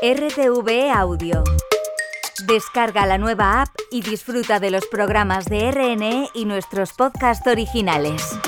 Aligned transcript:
RTV 0.00 0.92
Audio. 0.94 1.42
Descarga 2.46 3.04
la 3.04 3.18
nueva 3.18 3.62
app 3.62 3.70
y 3.90 4.00
disfruta 4.00 4.60
de 4.60 4.70
los 4.70 4.86
programas 4.86 5.46
de 5.46 5.72
RNE 5.72 6.28
y 6.34 6.44
nuestros 6.44 6.92
podcasts 6.92 7.44
originales. 7.48 8.38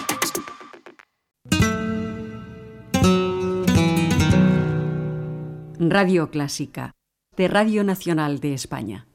Radio 5.80 6.30
Clásica, 6.30 6.92
de 7.36 7.48
Radio 7.48 7.82
Nacional 7.82 8.38
de 8.38 8.54
España. 8.54 9.08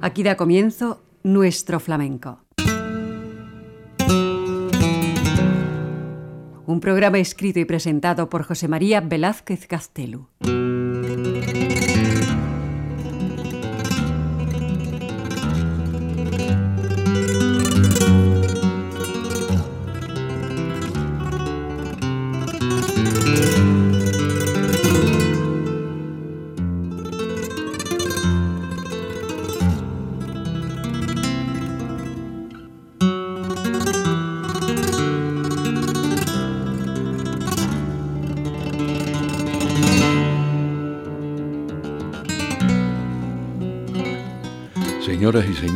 Aquí 0.00 0.22
da 0.22 0.36
comienzo 0.36 1.02
nuestro 1.24 1.80
flamenco. 1.80 2.44
Un 6.72 6.80
programa 6.80 7.18
escrito 7.18 7.60
y 7.60 7.66
presentado 7.66 8.30
por 8.30 8.44
José 8.44 8.66
María 8.66 9.02
Velázquez 9.02 9.66
Castelo. 9.66 10.30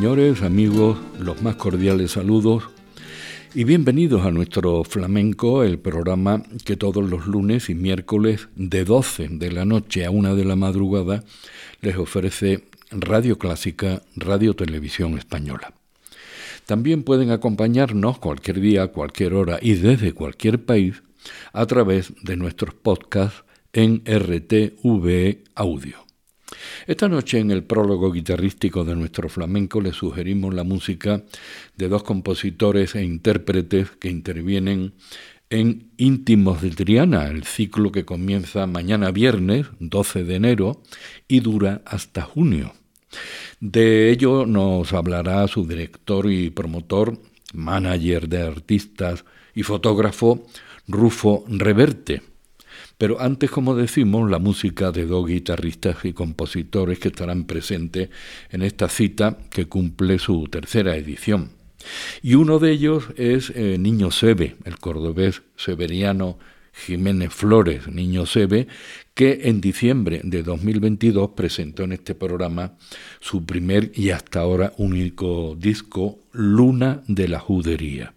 Señores, 0.07 0.43
amigos, 0.43 0.99
los 1.19 1.43
más 1.43 1.57
cordiales 1.57 2.13
saludos 2.13 2.63
y 3.57 3.65
bienvenidos 3.65 4.25
a 4.25 4.31
nuestro 4.31 4.85
flamenco, 4.85 5.65
el 5.65 5.81
programa 5.81 6.45
que 6.65 6.77
todos 6.77 7.11
los 7.11 7.27
lunes 7.27 7.69
y 7.71 7.75
miércoles 7.75 8.49
de 8.55 8.85
12 8.85 9.27
de 9.31 9.51
la 9.51 9.65
noche 9.65 10.05
a 10.05 10.13
1 10.13 10.37
de 10.37 10.45
la 10.45 10.55
madrugada 10.55 11.25
les 11.81 11.97
ofrece 11.97 12.69
Radio 12.93 13.37
Clásica, 13.37 14.03
Radio 14.15 14.55
Televisión 14.55 15.19
Española. 15.19 15.75
También 16.67 17.03
pueden 17.03 17.33
acompañarnos 17.33 18.21
cualquier 18.21 18.61
día, 18.61 18.87
cualquier 18.87 19.35
hora 19.35 19.59
y 19.61 19.75
desde 19.75 20.13
cualquier 20.13 20.65
país 20.65 21.03
a 21.53 21.67
través 21.67 22.13
de 22.23 22.37
nuestros 22.37 22.75
podcasts 22.75 23.43
en 23.73 24.05
RTV 24.07 25.39
Audio. 25.57 26.06
Esta 26.87 27.09
noche 27.09 27.39
en 27.39 27.51
el 27.51 27.65
prólogo 27.65 28.13
guitarrístico 28.13 28.85
de 28.85 28.97
nuestro 28.97 29.29
flamenco 29.29 29.81
le 29.81 29.93
sugerimos 29.93 30.55
la 30.55 30.65
música 30.65 31.23
de 31.77 31.89
dos 31.89 32.03
compositores 32.03 32.95
e 32.95 33.05
intérpretes 33.05 33.91
que 33.93 34.09
intervienen 34.09 34.95
en 35.49 35.91
Íntimos 35.97 36.61
de 36.63 36.71
Triana, 36.71 37.29
el 37.29 37.45
ciclo 37.45 37.93
que 37.93 38.05
comienza 38.05 38.67
mañana 38.67 39.13
viernes, 39.13 39.67
12 39.79 40.25
de 40.25 40.35
enero, 40.35 40.83
y 41.29 41.41
dura 41.41 41.83
hasta 41.85 42.23
junio. 42.23 42.75
De 43.61 44.11
ello 44.11 44.45
nos 44.45 44.93
hablará 44.93 45.47
su 45.49 45.67
director 45.67 46.31
y 46.31 46.51
promotor, 46.51 47.19
manager 47.55 48.29
de 48.29 48.43
artistas 48.43 49.25
y 49.55 49.63
fotógrafo 49.63 50.47
Rufo 50.89 51.45
Reverte. 51.49 52.23
Pero 52.99 53.21
antes, 53.21 53.51
como 53.51 53.75
decimos, 53.75 54.31
la 54.31 54.39
música 54.39 54.91
de 54.91 55.05
dos 55.05 55.27
guitarristas 55.27 56.05
y 56.05 56.13
compositores 56.13 56.99
que 56.99 57.09
estarán 57.09 57.45
presentes 57.45 58.09
en 58.51 58.63
esta 58.63 58.89
cita 58.89 59.39
que 59.51 59.67
cumple 59.67 60.19
su 60.19 60.45
tercera 60.45 60.97
edición. 60.97 61.51
Y 62.23 62.35
uno 62.35 62.59
de 62.59 62.73
ellos 62.73 63.09
es 63.17 63.51
eh, 63.55 63.77
Niño 63.79 64.11
Sebe, 64.11 64.57
el 64.65 64.79
cordobés 64.79 65.43
severiano 65.57 66.39
Jiménez 66.73 67.33
Flores, 67.33 67.89
Niño 67.89 68.27
Sebe, 68.27 68.67
que 69.15 69.41
en 69.45 69.61
diciembre 69.61 70.21
de 70.25 70.43
2022 70.43 71.31
presentó 71.31 71.85
en 71.85 71.93
este 71.93 72.15
programa 72.15 72.75
su 73.21 73.47
primer 73.47 73.93
y 73.95 74.11
hasta 74.11 74.41
ahora 74.41 74.73
único 74.77 75.57
disco, 75.59 76.19
Luna 76.33 77.03
de 77.09 77.29
la 77.29 77.41
Judería. 77.41 78.13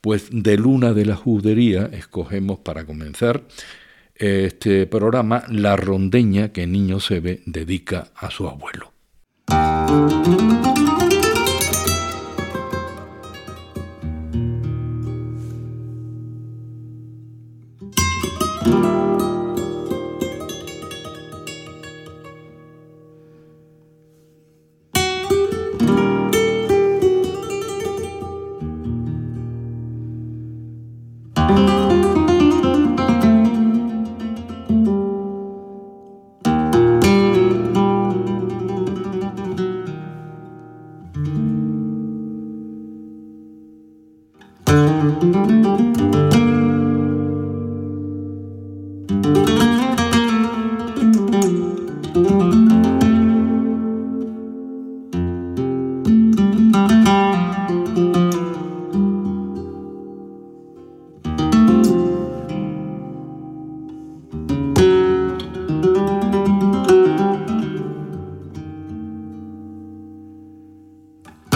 Pues 0.00 0.28
de 0.30 0.56
Luna 0.56 0.92
de 0.92 1.06
la 1.06 1.16
Judería 1.16 1.90
escogemos 1.92 2.60
para 2.60 2.86
comenzar 2.86 3.44
este 4.18 4.86
programa 4.86 5.44
La 5.48 5.76
rondeña 5.76 6.52
que 6.52 6.66
Niño 6.66 7.00
Sebe 7.00 7.42
dedica 7.46 8.08
a 8.16 8.30
su 8.30 8.48
abuelo. 8.48 8.92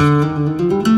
Música 0.03 0.92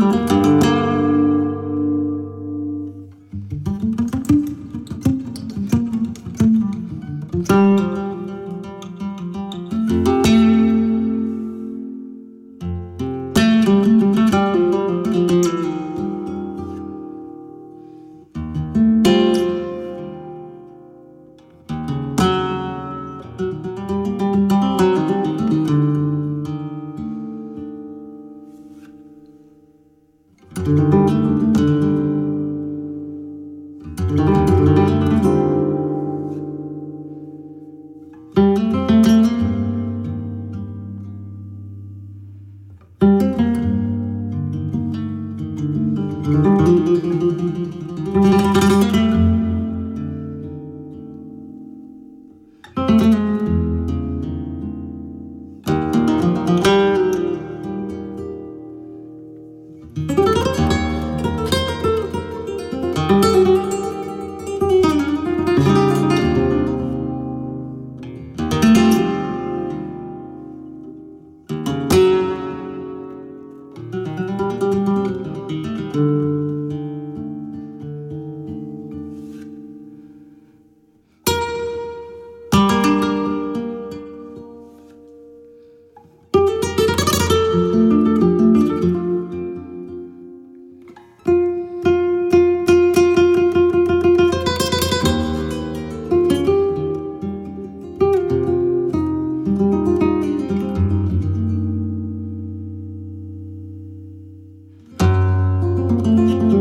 thank 105.87 106.53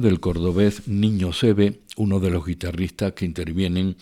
Del 0.00 0.20
cordobés 0.20 0.88
Niño 0.88 1.32
Sebe, 1.34 1.80
uno 1.96 2.18
de 2.18 2.30
los 2.30 2.46
guitarristas 2.46 3.12
que 3.12 3.26
intervienen 3.26 3.96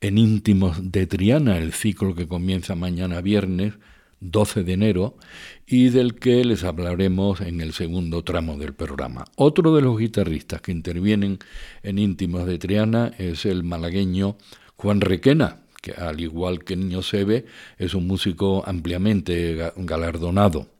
en 0.00 0.16
Íntimos 0.16 0.90
de 0.90 1.06
Triana, 1.06 1.58
el 1.58 1.72
ciclo 1.72 2.14
que 2.14 2.26
comienza 2.26 2.74
mañana 2.74 3.20
viernes 3.20 3.74
12 4.20 4.64
de 4.64 4.72
enero 4.72 5.16
y 5.66 5.90
del 5.90 6.14
que 6.14 6.42
les 6.44 6.64
hablaremos 6.64 7.42
en 7.42 7.60
el 7.60 7.74
segundo 7.74 8.24
tramo 8.24 8.56
del 8.56 8.72
programa. 8.72 9.26
Otro 9.36 9.74
de 9.74 9.82
los 9.82 9.98
guitarristas 9.98 10.62
que 10.62 10.72
intervienen 10.72 11.38
en 11.82 11.98
Íntimos 11.98 12.46
de 12.46 12.58
Triana 12.58 13.12
es 13.18 13.44
el 13.44 13.64
malagueño 13.64 14.36
Juan 14.76 15.02
Requena, 15.02 15.58
que 15.82 15.92
al 15.92 16.20
igual 16.20 16.64
que 16.64 16.76
Niño 16.76 17.02
Sebe 17.02 17.44
es 17.76 17.92
un 17.94 18.06
músico 18.06 18.62
ampliamente 18.66 19.72
galardonado. 19.76 20.73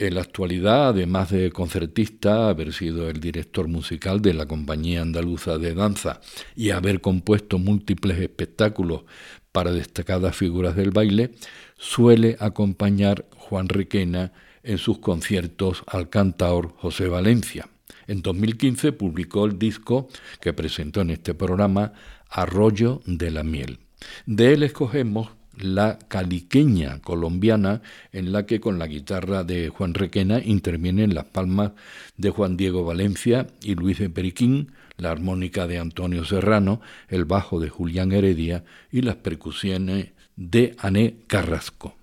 En 0.00 0.14
la 0.14 0.20
actualidad, 0.20 0.90
además 0.90 1.32
de 1.32 1.50
concertista, 1.50 2.48
haber 2.48 2.72
sido 2.72 3.10
el 3.10 3.18
director 3.18 3.66
musical 3.66 4.22
de 4.22 4.32
la 4.32 4.46
Compañía 4.46 5.02
Andaluza 5.02 5.58
de 5.58 5.74
Danza 5.74 6.20
y 6.54 6.70
haber 6.70 7.00
compuesto 7.00 7.58
múltiples 7.58 8.20
espectáculos 8.20 9.02
para 9.50 9.72
destacadas 9.72 10.36
figuras 10.36 10.76
del 10.76 10.92
baile, 10.92 11.32
suele 11.78 12.36
acompañar 12.38 13.26
Juan 13.36 13.68
Requena 13.68 14.32
en 14.62 14.78
sus 14.78 14.98
conciertos 15.00 15.82
al 15.88 16.08
cantaor 16.08 16.74
José 16.76 17.08
Valencia. 17.08 17.68
En 18.06 18.22
2015 18.22 18.92
publicó 18.92 19.46
el 19.46 19.58
disco 19.58 20.06
que 20.40 20.52
presentó 20.52 21.00
en 21.00 21.10
este 21.10 21.34
programa, 21.34 21.92
Arroyo 22.30 23.00
de 23.04 23.32
la 23.32 23.42
Miel. 23.42 23.80
De 24.26 24.52
él 24.52 24.62
escogemos 24.62 25.30
la 25.60 25.98
caliqueña 26.08 27.00
colombiana, 27.00 27.82
en 28.12 28.32
la 28.32 28.46
que 28.46 28.60
con 28.60 28.78
la 28.78 28.86
guitarra 28.86 29.44
de 29.44 29.68
Juan 29.68 29.94
Requena 29.94 30.40
intervienen 30.44 31.14
las 31.14 31.24
palmas 31.24 31.72
de 32.16 32.30
Juan 32.30 32.56
Diego 32.56 32.84
Valencia 32.84 33.46
y 33.62 33.74
Luis 33.74 33.98
de 33.98 34.10
Periquín, 34.10 34.72
la 34.96 35.10
armónica 35.10 35.66
de 35.66 35.78
Antonio 35.78 36.24
Serrano, 36.24 36.80
el 37.08 37.24
bajo 37.24 37.60
de 37.60 37.68
Julián 37.68 38.12
Heredia 38.12 38.64
y 38.90 39.02
las 39.02 39.16
percusiones 39.16 40.12
de 40.36 40.74
Ané 40.78 41.16
Carrasco. 41.26 41.94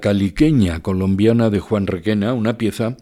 Caliqueña 0.00 0.80
colombiana 0.80 1.50
de 1.50 1.60
Juan 1.60 1.86
Requena, 1.86 2.34
una 2.34 2.58
pieza 2.58 2.96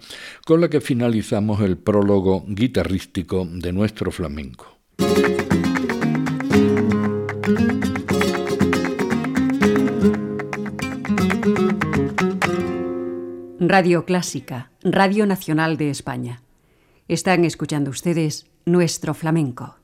con 0.45 0.61
la 0.61 0.69
que 0.69 0.81
finalizamos 0.81 1.61
el 1.61 1.77
prólogo 1.77 2.45
guitarrístico 2.47 3.47
de 3.51 3.73
nuestro 3.73 4.11
flamenco. 4.11 4.79
Radio 13.61 14.05
Clásica, 14.05 14.71
Radio 14.83 15.27
Nacional 15.27 15.77
de 15.77 15.91
España. 15.91 16.43
Están 17.09 17.45
escuchando 17.45 17.91
ustedes 17.91 18.47
nuestro 18.67 19.15
flamenco. 19.15 19.77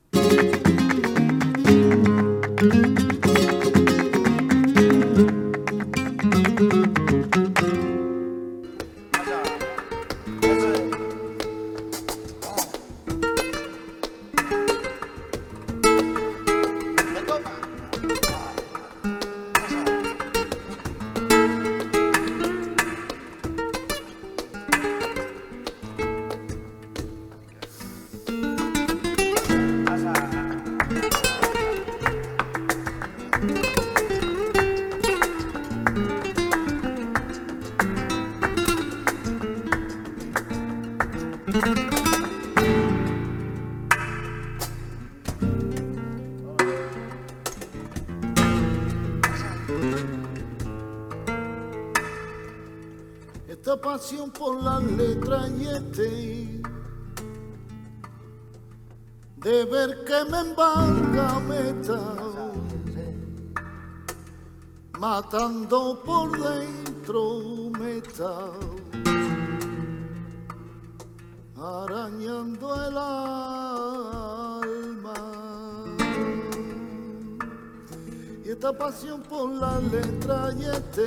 Por 79.28 79.48
la 79.52 79.78
letra 79.78 80.50
y 80.58 80.64
este 80.64 81.06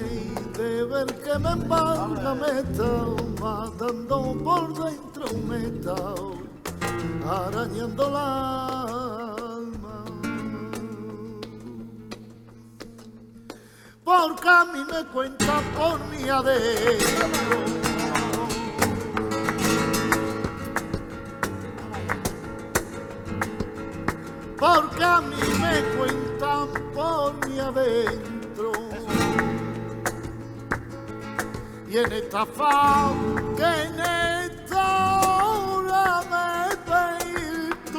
de 0.57 0.85
ver 0.85 1.05
que 1.21 1.37
me 1.37 1.49
embarga 1.49 2.33
me 2.33 2.59
está 2.61 2.91
matando 3.41 4.37
por 4.41 4.73
dentro 4.85 5.25
me 5.49 5.65
está 5.65 5.95
arañando 7.29 8.09
la 8.09 8.83
alma. 9.33 10.05
Porque 14.05 14.47
a 14.47 14.65
mí 14.65 14.79
me 14.89 15.05
cuenta 15.11 15.61
por 15.77 15.99
mi 16.07 16.29
adentro. 16.29 17.63
Porque 24.57 25.03
a 25.03 25.19
mí 25.19 25.35
me 25.59 26.22
por 26.93 27.47
mi 27.47 27.59
adentro. 27.59 28.71
Y 31.89 31.97
en 31.97 32.11
esta 32.11 32.45
faz 32.45 33.13
que 33.55 33.63
en 33.63 33.99
esta 33.99 35.21
hora 35.21 36.21
me 36.33 36.75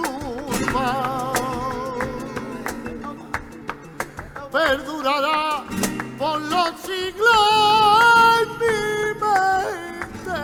perturba, 0.02 0.88
perdurará 4.50 5.64
por 6.18 6.40
los 6.40 6.70
siglos 6.80 8.46
mi 8.60 8.78
mente. 9.22 10.42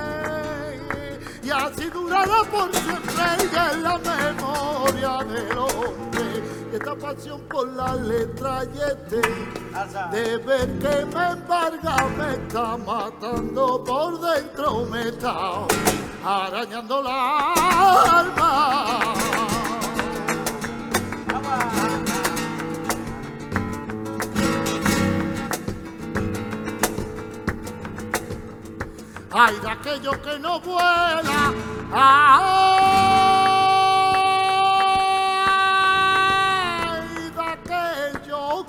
Y 1.43 1.51
así 1.51 1.91
durará 1.91 2.45
por 2.45 2.75
siempre 2.75 3.25
en 3.73 3.83
la 3.83 3.99
memoria 3.99 5.25
de 5.25 5.55
los 5.55 6.10
esta 6.81 6.95
pasión 6.97 7.41
por 7.43 7.69
la 7.69 7.95
letra 7.95 8.65
y 8.65 8.79
este 8.79 9.21
de 10.13 10.37
ver 10.39 10.79
que 10.79 11.05
me 11.05 11.31
embarga 11.33 11.97
me 12.17 12.33
está 12.35 12.77
matando 12.79 13.85
por 13.85 14.21
dentro 14.21 14.87
me 14.87 15.09
está 15.09 15.67
arañando 16.25 17.03
la 17.03 17.53
alma. 18.19 19.15
Ay, 29.33 29.57
de 29.61 29.71
aquello 29.71 30.11
que 30.23 30.39
no 30.41 30.61
vuela. 30.61 31.53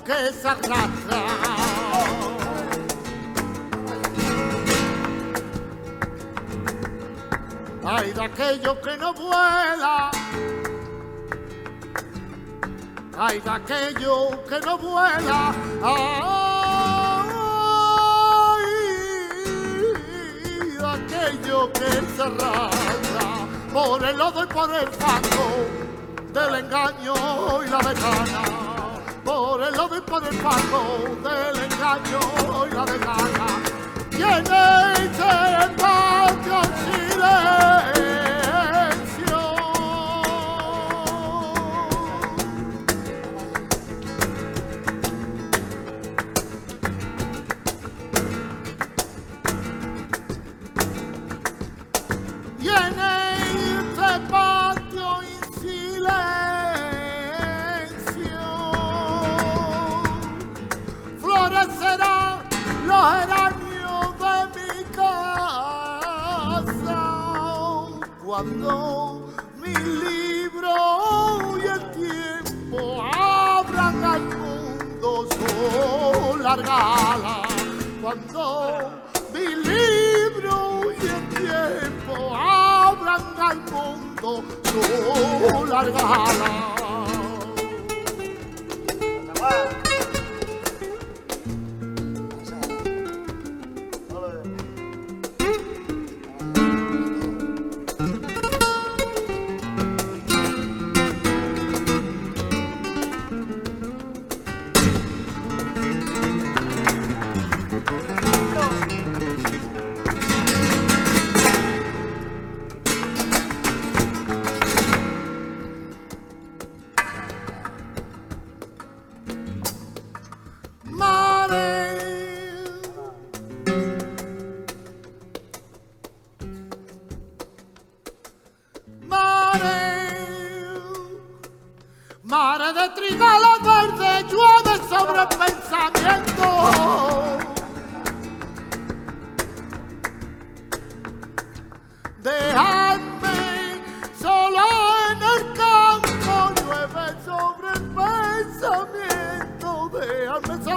Que 0.04 0.32
se 0.32 0.48
arrastra. 0.48 1.22
Ay, 7.84 8.12
de 8.12 8.24
aquello 8.24 8.80
que 8.80 8.96
no 8.96 9.14
vuela. 9.14 10.10
Ay, 13.18 13.40
de 13.40 13.50
aquello 13.50 14.44
que 14.48 14.60
no 14.60 14.78
vuela. 14.78 15.54
Ay, 15.82 16.24
de 20.78 20.86
aquello 20.86 21.72
que 21.72 21.90
se 22.16 22.22
arrastra 22.22 23.26
por 23.72 24.04
el 24.04 24.16
lodo 24.16 24.44
y 24.44 24.46
por 24.46 24.74
el 24.74 24.88
fango 24.88 25.66
del 26.32 26.64
engaño 26.64 27.14
y 27.64 27.68
la 27.68 27.78
ventana 27.78 28.61
por 29.32 29.62
el 29.62 29.74
lodo 29.74 29.96
y 29.96 30.00
por 30.02 30.22
el 30.24 30.36
pago 30.38 30.82
del 31.24 31.56
engaño 31.64 32.20
y 32.68 32.74
la 32.74 32.84
desgana. 32.84 33.48
Y 34.10 34.22
ese 34.22 35.81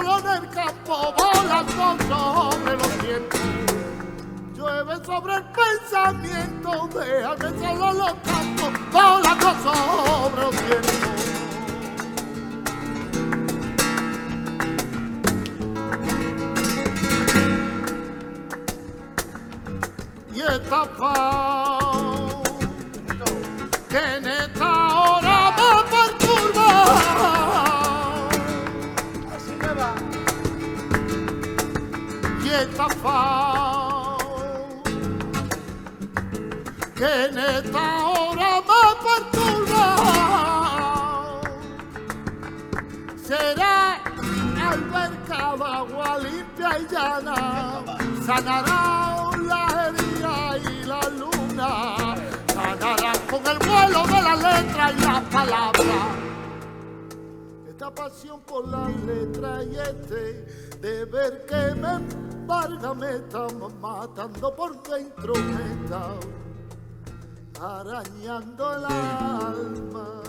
solo 0.04 0.18
en 0.18 0.44
el 0.44 0.50
campo, 0.50 1.14
volando 1.16 1.96
sobre 2.08 2.76
los 2.76 3.02
vientos 3.02 3.40
llueve 4.56 5.04
sobre 5.04 5.34
el 5.34 5.44
pensamiento, 5.44 6.88
déjame 6.94 7.58
solo 7.58 7.92
los 7.92 8.14
campos, 8.24 8.72
volando 8.92 9.50
sobre 9.64 10.42
los 10.42 10.54
vientos. 10.66 11.06
Y 20.34 20.40
esta 20.40 20.84
paz 20.98 21.65
Que 36.94 37.26
en 37.26 37.38
esta 37.38 38.06
hora 38.06 38.62
me 38.68 38.84
perturba. 39.04 39.86
Será 43.22 43.98
alberca 44.70 45.56
de 45.56 45.64
agua 45.64 46.18
limpia 46.18 46.70
y 46.78 46.86
llana, 46.92 47.38
sanará 48.24 48.82
la 49.42 49.62
herida 49.88 50.36
y 50.58 50.84
la 50.84 51.02
luna, 51.10 51.70
sanará 52.54 53.12
con 53.30 53.46
el 53.46 53.58
vuelo 53.58 54.06
de 54.06 54.22
la 54.22 54.36
letra 54.36 54.92
y 54.92 55.00
la 55.00 55.20
palabra. 55.30 56.25
Pasión 57.96 58.40
por 58.40 58.68
la 58.68 58.88
letra 58.88 59.64
y 59.64 59.74
este 59.74 60.76
de 60.82 61.04
ver 61.06 61.46
que 61.46 61.74
me 61.80 61.94
embarga 61.94 62.92
me 62.94 63.16
está 63.16 63.46
matando 63.80 64.54
por 64.54 64.82
dentro, 64.82 65.32
me 65.34 65.84
está 65.84 66.10
arañando 67.60 68.76
el 68.76 68.84
alma. 68.84 70.22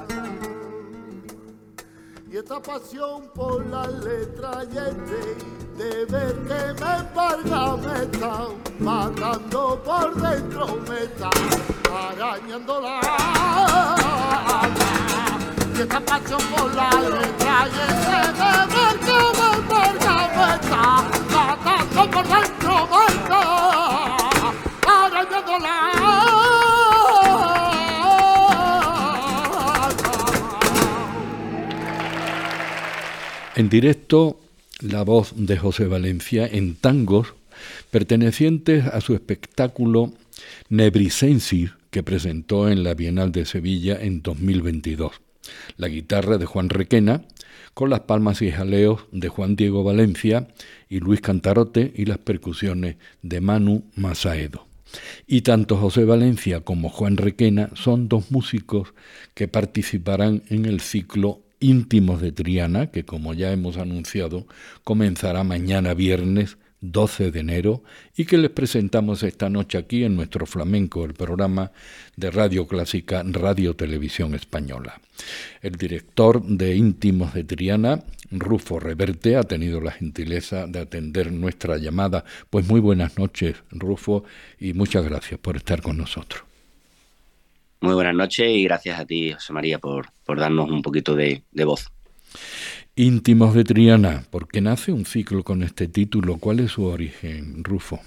Y 2.31 2.37
esta 2.37 2.61
pasión 2.61 3.29
por 3.35 3.65
la 3.67 3.85
letra 3.87 4.63
y 4.63 4.77
este 4.77 5.35
de 5.77 6.05
ver 6.05 6.35
que 6.47 6.83
me 6.83 6.97
embarga 6.99 7.75
me 7.75 8.03
está 8.03 8.47
matando 8.79 9.83
por 9.83 10.15
dentro, 10.15 10.67
me 10.87 11.03
está 11.03 11.29
arañando 11.91 12.81
la 12.81 12.99
alma. 14.61 14.86
Esta 15.79 15.99
pasión 15.99 16.41
por 16.55 16.73
la 16.73 16.89
letra 16.89 17.67
y 17.67 17.77
este 17.87 18.17
de 18.33 18.51
ver 18.73 18.95
que 19.05 19.17
me 19.37 19.47
embarga 19.57 20.15
me 20.35 20.49
está 20.55 20.85
matando 21.37 22.01
por 22.09 22.25
dentro, 22.27 22.73
me 22.89 23.01
está 23.13 23.41
arañando 25.05 25.55
la 25.59 25.75
En 33.55 33.69
directo, 33.69 34.39
la 34.81 35.03
voz 35.03 35.33
de 35.35 35.57
José 35.57 35.85
Valencia 35.85 36.47
en 36.51 36.75
tangos 36.75 37.35
pertenecientes 37.91 38.87
a 38.87 38.99
su 38.99 39.13
espectáculo 39.13 40.11
Nebrisensis 40.69 41.69
que 41.91 42.01
presentó 42.01 42.67
en 42.67 42.83
la 42.83 42.95
Bienal 42.95 43.31
de 43.31 43.45
Sevilla 43.45 43.95
en 44.01 44.23
2022. 44.23 45.26
La 45.77 45.87
guitarra 45.87 46.37
de 46.37 46.45
Juan 46.45 46.69
Requena, 46.69 47.23
con 47.73 47.89
las 47.89 48.01
palmas 48.01 48.41
y 48.41 48.51
jaleos 48.51 49.01
de 49.11 49.29
Juan 49.29 49.55
Diego 49.55 49.83
Valencia 49.83 50.47
y 50.89 50.99
Luis 50.99 51.21
Cantarote 51.21 51.93
y 51.95 52.05
las 52.05 52.17
percusiones 52.17 52.97
de 53.21 53.41
Manu 53.41 53.83
Masaedo. 53.95 54.67
Y 55.27 55.41
tanto 55.41 55.77
José 55.77 56.05
Valencia 56.05 56.61
como 56.61 56.89
Juan 56.89 57.17
Requena 57.17 57.69
son 57.75 58.07
dos 58.07 58.31
músicos 58.31 58.93
que 59.33 59.47
participarán 59.47 60.43
en 60.49 60.65
el 60.65 60.79
ciclo 60.79 61.43
íntimos 61.59 62.21
de 62.21 62.31
Triana, 62.31 62.87
que 62.91 63.03
como 63.03 63.33
ya 63.33 63.51
hemos 63.51 63.77
anunciado, 63.77 64.47
comenzará 64.83 65.43
mañana 65.43 65.93
viernes 65.93 66.57
12 66.81 67.31
de 67.31 67.39
enero 67.39 67.83
y 68.15 68.25
que 68.25 68.37
les 68.37 68.51
presentamos 68.51 69.23
esta 69.23 69.49
noche 69.49 69.77
aquí 69.77 70.03
en 70.03 70.15
nuestro 70.15 70.45
flamenco, 70.45 71.05
el 71.05 71.13
programa 71.13 71.71
de 72.15 72.31
Radio 72.31 72.67
Clásica 72.67 73.23
Radio 73.25 73.75
Televisión 73.75 74.35
Española. 74.35 74.99
El 75.61 75.75
director 75.75 76.43
de 76.43 76.75
Íntimos 76.75 77.33
de 77.33 77.43
Triana, 77.43 78.03
Rufo 78.31 78.79
Reverte, 78.79 79.35
ha 79.35 79.43
tenido 79.43 79.81
la 79.81 79.91
gentileza 79.91 80.67
de 80.67 80.79
atender 80.79 81.31
nuestra 81.31 81.77
llamada. 81.77 82.23
Pues 82.49 82.67
muy 82.67 82.79
buenas 82.79 83.17
noches, 83.17 83.55
Rufo, 83.71 84.23
y 84.59 84.73
muchas 84.73 85.03
gracias 85.03 85.39
por 85.39 85.57
estar 85.57 85.81
con 85.81 85.97
nosotros. 85.97 86.43
Muy 87.79 87.93
buenas 87.93 88.15
noches 88.15 88.49
y 88.49 88.63
gracias 88.63 88.99
a 88.99 89.05
ti, 89.05 89.33
José 89.33 89.53
María, 89.53 89.77
por, 89.77 90.07
por 90.25 90.39
darnos 90.39 90.69
un 90.69 90.81
poquito 90.81 91.15
de, 91.15 91.43
voz. 91.63 91.91
Íntimos 92.99 93.53
de 93.53 93.63
Triana, 93.63 94.23
¿por 94.31 94.47
qué 94.47 94.59
nace 94.59 94.91
un 94.91 95.05
ciclo 95.05 95.43
con 95.43 95.61
este 95.61 95.87
título? 95.87 96.37
¿Cuál 96.39 96.61
es 96.61 96.71
su 96.71 96.85
origen, 96.85 97.63
Rufo? 97.63 97.99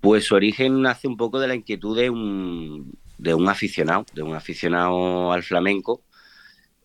Pues 0.00 0.24
su 0.24 0.34
origen 0.34 0.82
nace 0.82 1.06
un 1.06 1.16
poco 1.16 1.38
de 1.38 1.46
la 1.46 1.54
inquietud 1.54 1.96
de 1.96 2.10
un, 2.10 2.98
de 3.16 3.32
un 3.32 3.48
aficionado, 3.48 4.06
de 4.12 4.22
un 4.24 4.34
aficionado 4.34 5.30
al 5.30 5.44
flamenco, 5.44 6.02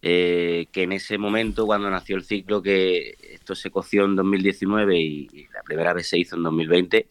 eh, 0.04 0.68
que 0.72 0.84
en 0.84 0.92
ese 0.92 1.18
momento, 1.18 1.66
cuando 1.66 1.90
nació 1.90 2.18
el 2.18 2.24
ciclo, 2.24 2.62
que 2.62 3.16
esto 3.34 3.56
se 3.56 3.72
coció 3.72 4.06
en 4.06 4.16
2019 4.16 5.00
y, 5.00 5.28
y, 5.34 5.48
la 5.52 5.64
primera 5.64 5.92
vez 5.92 6.08
se 6.08 6.20
hizo 6.20 6.36
en 6.36 6.44
2020, 6.44 7.08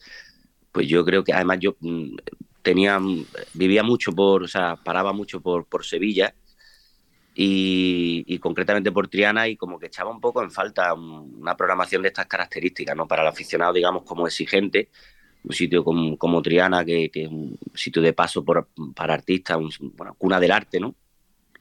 pues 0.70 0.86
yo 0.86 1.04
creo 1.04 1.24
que 1.24 1.32
además 1.32 1.58
yo 1.58 1.74
mm, 1.80 2.14
tenía, 2.62 3.00
vivía 3.54 3.82
mucho 3.82 4.12
por, 4.12 4.44
o 4.44 4.48
sea, 4.48 4.76
paraba 4.76 5.12
mucho 5.12 5.40
por, 5.40 5.64
por 5.64 5.84
Sevilla 5.84 6.32
y, 7.34 8.38
concretamente 8.38 8.92
por 8.92 9.08
Triana 9.08 9.48
y 9.48 9.56
como 9.56 9.78
que 9.78 9.86
echaba 9.86 10.10
un 10.10 10.20
poco 10.20 10.42
en 10.42 10.50
falta 10.50 10.92
una 10.94 11.56
programación 11.56 12.02
de 12.02 12.08
estas 12.08 12.26
características, 12.26 12.96
¿no? 12.96 13.06
Para 13.06 13.22
el 13.22 13.28
aficionado, 13.28 13.72
digamos, 13.72 14.02
como 14.04 14.26
exigente, 14.26 14.90
un 15.44 15.54
sitio 15.54 15.84
como, 15.84 16.16
como 16.18 16.42
Triana, 16.42 16.84
que, 16.84 17.10
es 17.12 17.28
un 17.28 17.58
sitio 17.74 18.02
de 18.02 18.12
paso 18.12 18.44
por, 18.44 18.68
para 18.94 19.14
artistas, 19.14 19.58
bueno, 19.96 20.14
cuna 20.18 20.40
del 20.40 20.50
arte, 20.52 20.80
¿no? 20.80 20.94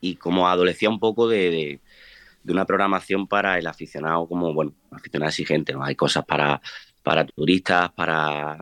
Y 0.01 0.15
como 0.15 0.47
adolecía 0.47 0.89
un 0.89 0.99
poco 0.99 1.27
de, 1.27 1.81
una 2.45 2.65
programación 2.65 3.27
para 3.27 3.59
el 3.59 3.67
aficionado 3.67 4.27
como, 4.27 4.53
bueno, 4.53 4.73
aficionado 4.91 5.29
exigente, 5.29 5.73
¿no? 5.73 5.83
Hay 5.83 5.95
cosas 5.95 6.25
para, 6.25 6.61
para 7.03 7.25
turistas, 7.25 7.91
para 7.91 8.57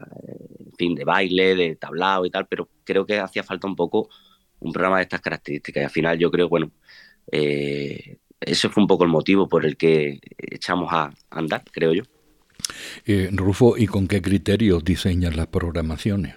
fin, 0.78 0.94
de 0.94 1.06
baile, 1.06 1.56
de 1.56 1.76
tablao 1.78 2.26
y 2.26 2.30
tal, 2.30 2.48
pero 2.48 2.70
creo 2.84 3.06
que 3.06 3.20
hacía 3.20 3.44
falta 3.44 3.68
un 3.68 3.76
poco 3.76 4.10
un 4.60 4.74
programa 4.74 4.98
de 4.98 5.04
estas 5.04 5.22
características. 5.22 5.82
Y 5.82 5.84
al 5.86 5.92
final 5.92 6.18
yo 6.18 6.32
creo, 6.32 6.50
bueno, 6.50 6.72
eh, 7.32 8.18
ese 8.40 8.70
fue 8.70 8.82
un 8.82 8.88
poco 8.88 9.04
el 9.04 9.10
motivo 9.10 9.48
por 9.48 9.66
el 9.66 9.78
que 9.78 10.20
echamos 10.38 10.92
a 10.92 11.12
andar, 11.30 11.64
creo 11.72 11.94
yo. 11.94 12.04
Eh, 13.06 13.30
Rufo, 13.32 13.78
¿y 13.78 13.88
con 13.88 14.08
qué 14.08 14.22
criterios 14.22 14.84
diseñas 14.84 15.36
las 15.36 15.48
programaciones? 15.48 16.36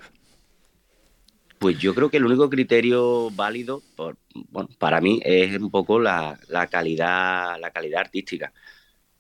Pues 1.58 1.78
yo 1.78 1.94
creo 1.94 2.08
que 2.08 2.16
el 2.16 2.24
único 2.24 2.48
criterio 2.48 3.30
válido, 3.30 3.82
por, 3.94 4.16
bueno, 4.48 4.70
para 4.78 5.00
mí, 5.00 5.20
es 5.22 5.58
un 5.60 5.70
poco 5.70 5.98
la, 5.98 6.38
la 6.48 6.66
calidad, 6.68 7.60
la 7.60 7.70
calidad 7.70 8.00
artística 8.00 8.52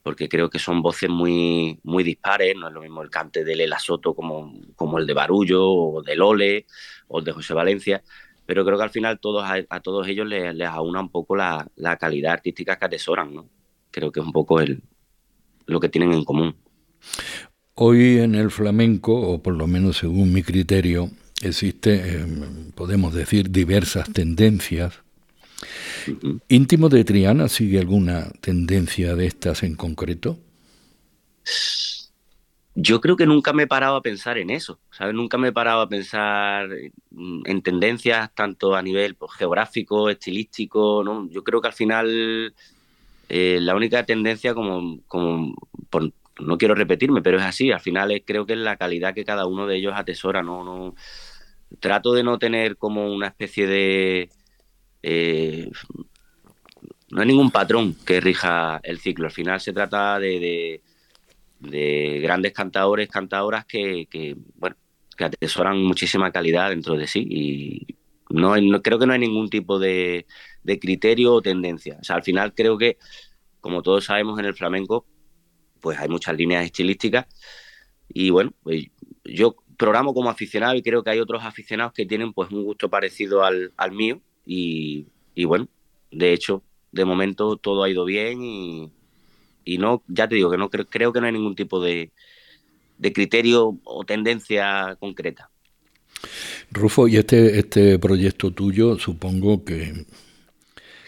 porque 0.02 0.28
creo 0.28 0.48
que 0.48 0.58
son 0.58 0.82
voces 0.82 1.10
muy, 1.10 1.78
muy 1.82 2.02
dispares, 2.02 2.56
no 2.56 2.68
es 2.68 2.74
lo 2.74 2.80
mismo 2.80 3.02
el 3.02 3.10
cante 3.10 3.44
de 3.44 3.56
Lela 3.56 3.78
Soto 3.78 4.14
como, 4.14 4.52
como 4.74 4.98
el 4.98 5.06
de 5.06 5.14
Barullo, 5.14 5.62
o 5.64 6.02
de 6.02 6.16
Lole, 6.16 6.66
o 7.08 7.18
el 7.18 7.24
de 7.24 7.32
José 7.32 7.54
Valencia, 7.54 8.02
pero 8.50 8.64
creo 8.64 8.76
que 8.76 8.82
al 8.82 8.90
final 8.90 9.20
todos, 9.20 9.44
a, 9.46 9.80
todos 9.80 10.08
ellos 10.08 10.26
les, 10.26 10.52
les, 10.52 10.66
aúna 10.66 10.98
un 10.98 11.08
poco 11.08 11.36
la, 11.36 11.64
la, 11.76 11.96
calidad 11.98 12.32
artística 12.32 12.74
que 12.74 12.84
atesoran, 12.84 13.32
¿no? 13.32 13.48
Creo 13.92 14.10
que 14.10 14.18
es 14.18 14.26
un 14.26 14.32
poco 14.32 14.58
el, 14.58 14.82
lo 15.66 15.78
que 15.78 15.88
tienen 15.88 16.12
en 16.12 16.24
común. 16.24 16.56
Hoy 17.76 18.18
en 18.18 18.34
el 18.34 18.50
flamenco, 18.50 19.14
o 19.14 19.40
por 19.40 19.54
lo 19.54 19.68
menos 19.68 19.98
según 19.98 20.32
mi 20.32 20.42
criterio, 20.42 21.10
existe, 21.40 22.22
eh, 22.22 22.26
podemos 22.74 23.14
decir, 23.14 23.52
diversas 23.52 24.12
tendencias 24.12 25.00
¿Íntimo 26.48 26.88
de 26.88 27.04
Triana 27.04 27.48
sigue 27.48 27.78
alguna 27.78 28.32
tendencia 28.40 29.14
de 29.14 29.26
estas 29.26 29.62
en 29.62 29.76
concreto? 29.76 30.40
Yo 32.74 33.00
creo 33.00 33.16
que 33.16 33.26
nunca 33.26 33.52
me 33.52 33.64
he 33.64 33.66
parado 33.66 33.96
a 33.96 34.02
pensar 34.02 34.38
en 34.38 34.50
eso, 34.50 34.78
¿sabes? 34.90 35.14
Nunca 35.14 35.38
me 35.38 35.48
he 35.48 35.52
parado 35.52 35.82
a 35.82 35.88
pensar 35.88 36.68
en 37.10 37.62
tendencias 37.62 38.32
tanto 38.34 38.74
a 38.74 38.82
nivel 38.82 39.16
pues, 39.16 39.32
geográfico, 39.32 40.08
estilístico, 40.08 41.02
¿no? 41.04 41.28
Yo 41.30 41.42
creo 41.42 41.60
que 41.60 41.68
al 41.68 41.74
final 41.74 42.54
eh, 43.28 43.58
la 43.60 43.74
única 43.74 44.04
tendencia 44.04 44.54
como, 44.54 45.00
como 45.08 45.54
no 46.38 46.58
quiero 46.58 46.74
repetirme, 46.74 47.22
pero 47.22 47.38
es 47.38 47.44
así, 47.44 47.72
al 47.72 47.80
final 47.80 48.22
creo 48.24 48.46
que 48.46 48.54
es 48.54 48.58
la 48.58 48.76
calidad 48.76 49.14
que 49.14 49.24
cada 49.24 49.46
uno 49.46 49.66
de 49.66 49.76
ellos 49.76 49.94
atesora, 49.96 50.42
¿no? 50.42 50.64
no 50.64 50.94
trato 51.80 52.12
de 52.12 52.24
no 52.24 52.38
tener 52.38 52.76
como 52.76 53.12
una 53.12 53.28
especie 53.28 53.66
de... 53.66 54.30
Eh, 55.02 55.70
no 57.10 57.20
hay 57.20 57.26
ningún 57.26 57.50
patrón 57.50 57.96
que 58.06 58.20
rija 58.20 58.80
el 58.82 59.00
ciclo, 59.00 59.26
al 59.26 59.32
final 59.32 59.60
se 59.60 59.72
trata 59.72 60.18
de 60.18 60.38
de 60.40 60.82
grandes 61.60 62.52
cantadores, 62.52 63.08
cantadoras 63.08 63.64
que, 63.66 64.06
que, 64.10 64.36
bueno, 64.56 64.76
que 65.16 65.24
atesoran 65.24 65.82
muchísima 65.82 66.32
calidad 66.32 66.70
dentro 66.70 66.96
de 66.96 67.06
sí 67.06 67.26
y 67.28 67.96
no, 68.30 68.56
no 68.56 68.82
creo 68.82 68.98
que 68.98 69.06
no 69.06 69.12
hay 69.12 69.18
ningún 69.18 69.50
tipo 69.50 69.78
de, 69.78 70.26
de, 70.62 70.78
criterio 70.78 71.34
o 71.34 71.42
tendencia. 71.42 71.98
O 72.00 72.04
sea, 72.04 72.16
al 72.16 72.22
final 72.22 72.54
creo 72.54 72.78
que, 72.78 72.96
como 73.60 73.82
todos 73.82 74.04
sabemos 74.06 74.38
en 74.38 74.46
el 74.46 74.54
flamenco, 74.54 75.06
pues 75.80 75.98
hay 75.98 76.08
muchas 76.08 76.36
líneas 76.36 76.64
estilísticas 76.64 77.26
y 78.08 78.30
bueno, 78.30 78.52
pues 78.62 78.86
yo 79.24 79.56
programo 79.76 80.14
como 80.14 80.30
aficionado 80.30 80.74
y 80.74 80.82
creo 80.82 81.02
que 81.02 81.10
hay 81.10 81.20
otros 81.20 81.44
aficionados 81.44 81.92
que 81.92 82.06
tienen 82.06 82.32
pues 82.32 82.50
un 82.50 82.64
gusto 82.64 82.90
parecido 82.90 83.44
al, 83.44 83.72
al 83.76 83.92
mío 83.92 84.20
y, 84.44 85.06
y 85.34 85.44
bueno, 85.44 85.68
de 86.10 86.32
hecho, 86.32 86.62
de 86.92 87.04
momento 87.04 87.56
todo 87.56 87.82
ha 87.82 87.90
ido 87.90 88.04
bien 88.04 88.42
y, 88.42 88.92
y 89.70 89.78
no, 89.78 90.02
ya 90.08 90.28
te 90.28 90.34
digo 90.34 90.50
que 90.50 90.58
no 90.58 90.68
creo, 90.68 90.86
creo 90.86 91.12
que 91.12 91.20
no 91.20 91.26
hay 91.26 91.32
ningún 91.32 91.54
tipo 91.54 91.80
de, 91.80 92.10
de 92.98 93.12
criterio 93.12 93.78
o 93.84 94.04
tendencia 94.04 94.96
concreta. 94.98 95.50
Rufo, 96.72 97.06
y 97.06 97.16
este, 97.16 97.58
este 97.58 97.98
proyecto 97.98 98.50
tuyo 98.50 98.98
supongo 98.98 99.64
que, 99.64 100.06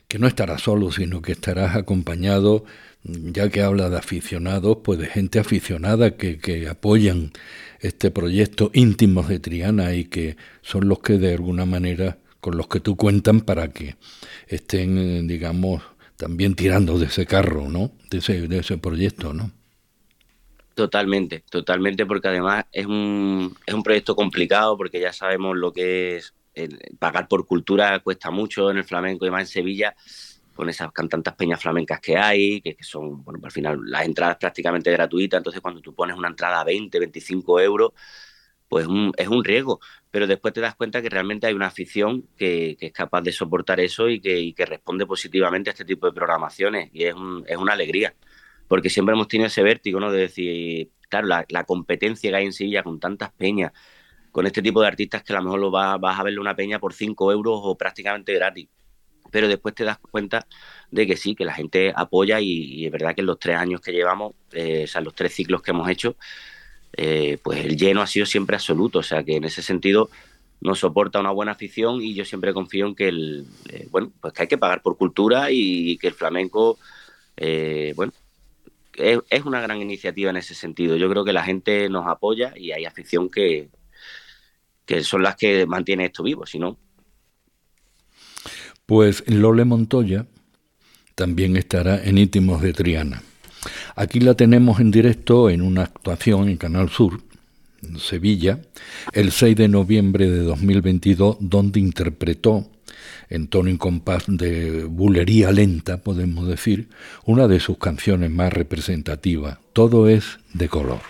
que 0.06 0.18
no 0.18 0.28
estarás 0.28 0.62
solo, 0.62 0.92
sino 0.92 1.22
que 1.22 1.32
estarás 1.32 1.74
acompañado, 1.74 2.64
ya 3.02 3.48
que 3.50 3.62
habla 3.62 3.90
de 3.90 3.98
aficionados, 3.98 4.78
pues 4.84 5.00
de 5.00 5.06
gente 5.06 5.40
aficionada 5.40 6.16
que, 6.16 6.38
que 6.38 6.68
apoyan 6.68 7.32
este 7.80 8.12
proyecto 8.12 8.70
íntimos 8.74 9.28
de 9.28 9.40
Triana 9.40 9.94
y 9.94 10.04
que 10.04 10.36
son 10.62 10.88
los 10.88 11.00
que 11.00 11.18
de 11.18 11.34
alguna 11.34 11.66
manera 11.66 12.18
con 12.40 12.56
los 12.56 12.68
que 12.68 12.80
tú 12.80 12.96
cuentan 12.96 13.40
para 13.40 13.72
que 13.72 13.96
estén, 14.48 15.26
digamos, 15.28 15.82
también 16.22 16.54
tirando 16.54 17.00
de 17.00 17.06
ese 17.06 17.26
carro, 17.26 17.68
¿no? 17.68 17.90
De 18.08 18.18
ese, 18.18 18.46
de 18.46 18.58
ese 18.58 18.78
proyecto, 18.78 19.34
¿no? 19.34 19.50
Totalmente, 20.76 21.42
totalmente, 21.50 22.06
porque 22.06 22.28
además 22.28 22.64
es 22.70 22.86
un, 22.86 23.52
es 23.66 23.74
un 23.74 23.82
proyecto 23.82 24.14
complicado, 24.14 24.76
porque 24.76 25.00
ya 25.00 25.12
sabemos 25.12 25.56
lo 25.56 25.72
que 25.72 26.18
es 26.18 26.32
pagar 27.00 27.26
por 27.26 27.44
cultura 27.44 27.98
cuesta 28.00 28.30
mucho 28.30 28.70
en 28.70 28.76
el 28.76 28.84
flamenco 28.84 29.26
y 29.26 29.30
más 29.32 29.40
en 29.40 29.46
Sevilla, 29.48 29.96
con 30.54 30.68
esas 30.68 30.92
cantantes 30.92 31.34
peñas 31.34 31.60
flamencas 31.60 31.98
que 31.98 32.16
hay, 32.16 32.60
que, 32.60 32.76
son, 32.82 33.24
bueno, 33.24 33.40
al 33.42 33.50
final 33.50 33.80
las 33.84 34.04
entradas 34.04 34.36
prácticamente 34.36 34.92
gratuitas, 34.92 35.38
entonces 35.38 35.60
cuando 35.60 35.80
tú 35.80 35.92
pones 35.92 36.16
una 36.16 36.28
entrada 36.28 36.60
a 36.60 36.64
20, 36.64 37.00
25 37.00 37.60
euros, 37.60 37.92
pues 38.72 38.86
es 39.18 39.28
un 39.28 39.44
riesgo 39.44 39.80
pero 40.12 40.26
después 40.26 40.52
te 40.52 40.60
das 40.60 40.76
cuenta 40.76 41.00
que 41.00 41.08
realmente 41.08 41.46
hay 41.46 41.54
una 41.54 41.68
afición 41.68 42.28
que, 42.36 42.76
es 42.78 42.92
capaz 42.92 43.22
de 43.22 43.32
soportar 43.32 43.80
eso 43.80 44.10
y 44.10 44.20
que, 44.20 44.54
responde 44.66 45.06
positivamente 45.06 45.70
a 45.70 45.72
este 45.72 45.86
tipo 45.86 46.06
de 46.06 46.12
programaciones 46.12 46.90
y 46.92 47.04
es, 47.04 47.14
una 47.14 47.72
alegría, 47.72 48.14
porque 48.68 48.90
siempre 48.90 49.14
hemos 49.14 49.26
tenido 49.26 49.46
ese 49.46 49.62
vértigo, 49.62 50.00
¿no? 50.00 50.12
De 50.12 50.20
decir, 50.20 50.90
claro, 51.08 51.26
la, 51.28 51.64
competencia 51.64 52.30
que 52.30 52.36
hay 52.36 52.44
en 52.44 52.52
Sevilla 52.52 52.82
con 52.82 53.00
tantas 53.00 53.32
peñas, 53.32 53.72
con 54.30 54.46
este 54.46 54.60
tipo 54.60 54.82
de 54.82 54.88
artistas 54.88 55.22
que 55.22 55.32
a 55.32 55.36
lo 55.36 55.44
mejor 55.44 55.60
lo 55.60 55.70
vas, 55.70 55.98
a 56.02 56.22
verle 56.22 56.40
una 56.40 56.54
peña 56.54 56.78
por 56.78 56.92
5 56.92 57.32
euros 57.32 57.58
o 57.62 57.74
prácticamente 57.78 58.34
gratis. 58.34 58.68
Pero 59.30 59.48
después 59.48 59.74
te 59.74 59.84
das 59.84 59.98
cuenta 59.98 60.46
de 60.90 61.06
que 61.06 61.16
sí, 61.16 61.34
que 61.34 61.46
la 61.46 61.54
gente 61.54 61.90
apoya 61.96 62.38
y, 62.38 62.84
es 62.84 62.92
verdad 62.92 63.14
que 63.14 63.22
en 63.22 63.28
los 63.28 63.38
tres 63.38 63.56
años 63.56 63.80
que 63.80 63.92
llevamos, 63.92 64.34
eh, 64.52 64.82
o 64.84 64.86
sea, 64.86 65.00
los 65.00 65.14
tres 65.14 65.32
ciclos 65.32 65.62
que 65.62 65.70
hemos 65.70 65.88
hecho, 65.88 66.16
eh, 66.96 67.38
pues 67.42 67.64
el 67.64 67.76
lleno 67.76 68.02
ha 68.02 68.06
sido 68.06 68.26
siempre 68.26 68.56
absoluto. 68.56 69.00
O 69.00 69.02
sea 69.02 69.22
que 69.24 69.36
en 69.36 69.44
ese 69.44 69.62
sentido 69.62 70.10
nos 70.60 70.78
soporta 70.78 71.20
una 71.20 71.30
buena 71.32 71.52
afición 71.52 72.00
y 72.00 72.14
yo 72.14 72.24
siempre 72.24 72.54
confío 72.54 72.86
en 72.86 72.94
que 72.94 73.08
el, 73.08 73.46
eh, 73.68 73.88
bueno, 73.90 74.12
pues 74.20 74.32
que 74.32 74.42
hay 74.42 74.48
que 74.48 74.58
pagar 74.58 74.80
por 74.80 74.96
cultura 74.96 75.48
y 75.50 75.98
que 75.98 76.08
el 76.08 76.14
flamenco, 76.14 76.78
eh, 77.36 77.92
bueno, 77.96 78.12
es, 78.94 79.44
una 79.44 79.60
gran 79.60 79.80
iniciativa 79.80 80.30
en 80.30 80.36
ese 80.36 80.54
sentido. 80.54 80.96
Yo 80.96 81.10
creo 81.10 81.24
que 81.24 81.32
la 81.32 81.42
gente 81.42 81.88
nos 81.88 82.06
apoya 82.06 82.52
y 82.56 82.72
hay 82.72 82.84
afición 82.84 83.28
que, 83.28 83.70
que 84.86 85.02
son 85.02 85.22
las 85.22 85.36
que 85.36 85.66
mantiene 85.66 86.06
esto 86.06 86.22
vivo, 86.22 86.46
si 86.46 86.58
no. 86.58 86.78
Pues 88.86 89.24
Lole 89.28 89.64
Montoya 89.64 90.26
también 91.14 91.56
estará 91.56 92.02
en 92.04 92.18
Íntimos 92.18 92.62
de 92.62 92.72
Triana. 92.72 93.22
Aquí 93.94 94.20
la 94.20 94.34
tenemos 94.34 94.80
en 94.80 94.90
directo 94.90 95.50
en 95.50 95.62
una 95.62 95.82
actuación 95.82 96.48
en 96.48 96.56
Canal 96.56 96.88
Sur, 96.88 97.20
en 97.82 97.98
Sevilla, 97.98 98.60
el 99.12 99.32
6 99.32 99.56
de 99.56 99.68
noviembre 99.68 100.30
de 100.30 100.38
2022, 100.38 101.36
donde 101.40 101.80
interpretó 101.80 102.68
en 103.28 103.48
tono 103.48 103.70
y 103.70 103.76
compás 103.76 104.24
de 104.26 104.84
bulería 104.84 105.50
lenta, 105.52 105.98
podemos 105.98 106.46
decir, 106.46 106.88
una 107.24 107.48
de 107.48 107.60
sus 107.60 107.78
canciones 107.78 108.30
más 108.30 108.52
representativas, 108.52 109.58
Todo 109.72 110.08
es 110.08 110.38
de 110.52 110.68
color. 110.68 111.00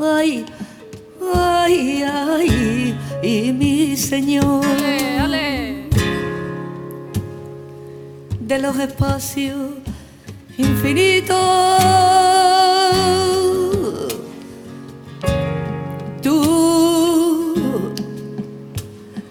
Ay, 0.00 0.46
ay, 1.34 2.04
ay, 2.04 2.98
y 3.22 3.52
mi 3.52 3.96
Señor. 3.96 4.64
De 8.40 8.58
los 8.58 8.76
espacios 8.78 9.74
infinitos 10.58 12.10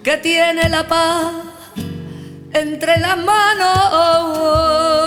que 0.02 0.16
tiene 0.16 0.68
la 0.68 0.88
paz 0.88 1.32
entre 2.52 2.98
las 2.98 3.16
manos. 3.18 4.99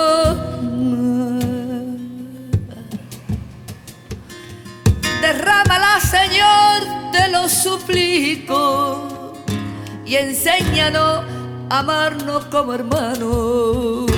Señor, 6.10 7.12
te 7.12 7.28
lo 7.30 7.50
suplico, 7.50 9.34
y 10.06 10.16
enséñanos 10.16 11.24
a 11.70 11.80
amarnos 11.80 12.46
como 12.46 12.74
hermanos. 12.74 14.13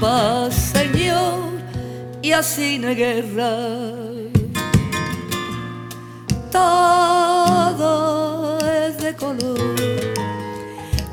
Paz, 0.00 0.72
Señor, 0.72 1.50
y 2.22 2.32
así 2.32 2.78
no 2.78 2.88
hay 2.88 2.96
guerra. 2.96 3.50
Todo 6.50 8.58
es 8.60 8.98
de 8.98 9.14
color, 9.14 9.76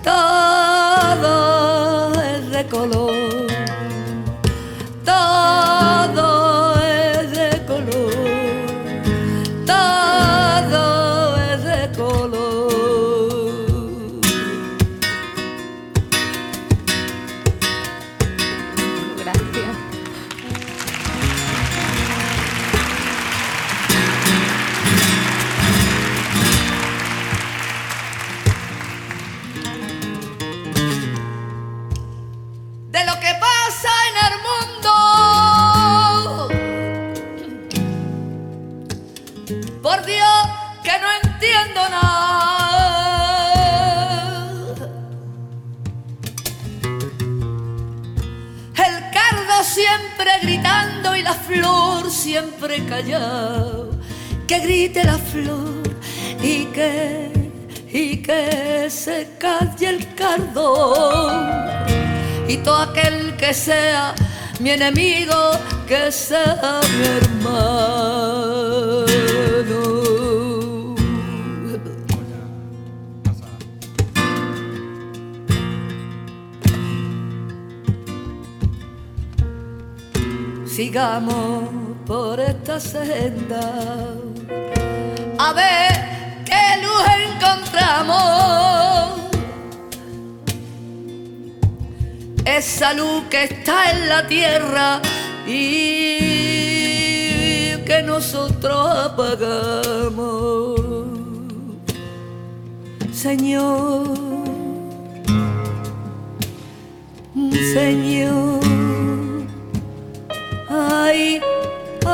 todo 0.03 1.33
es 2.21 2.49
de 2.51 2.65
color. 2.67 3.43
Siempre 52.65 52.85
callado, 52.85 53.89
que 54.47 54.59
grite 54.59 55.03
la 55.03 55.17
flor 55.17 55.83
y 56.41 56.65
que, 56.65 57.29
y 57.91 58.17
que 58.17 58.87
se 58.89 59.27
calle 59.37 59.89
el 59.89 60.13
cardón. 60.15 61.53
Y 62.47 62.57
todo 62.57 62.77
aquel 62.77 63.35
que 63.35 63.53
sea 63.53 64.13
mi 64.59 64.71
enemigo, 64.71 65.51
que 65.87 66.11
sea 66.11 66.81
mi 66.97 67.05
hermano. 67.05 68.53
Sigamos 80.65 81.62
por 82.33 82.41
esta 82.41 82.79
senda. 82.79 83.61
A 85.37 85.53
ver 85.53 85.93
qué 86.49 86.63
luz 86.81 87.03
encontramos. 87.29 88.21
Esa 92.43 92.93
luz 92.93 93.25
que 93.29 93.43
está 93.43 93.91
en 93.91 94.09
la 94.09 94.25
tierra 94.25 94.99
y 95.45 96.17
que 97.85 98.01
nosotros 98.03 98.97
apagamos. 99.09 100.81
Señor, 103.11 104.07
Señor, 107.75 108.59
ay 110.67 111.39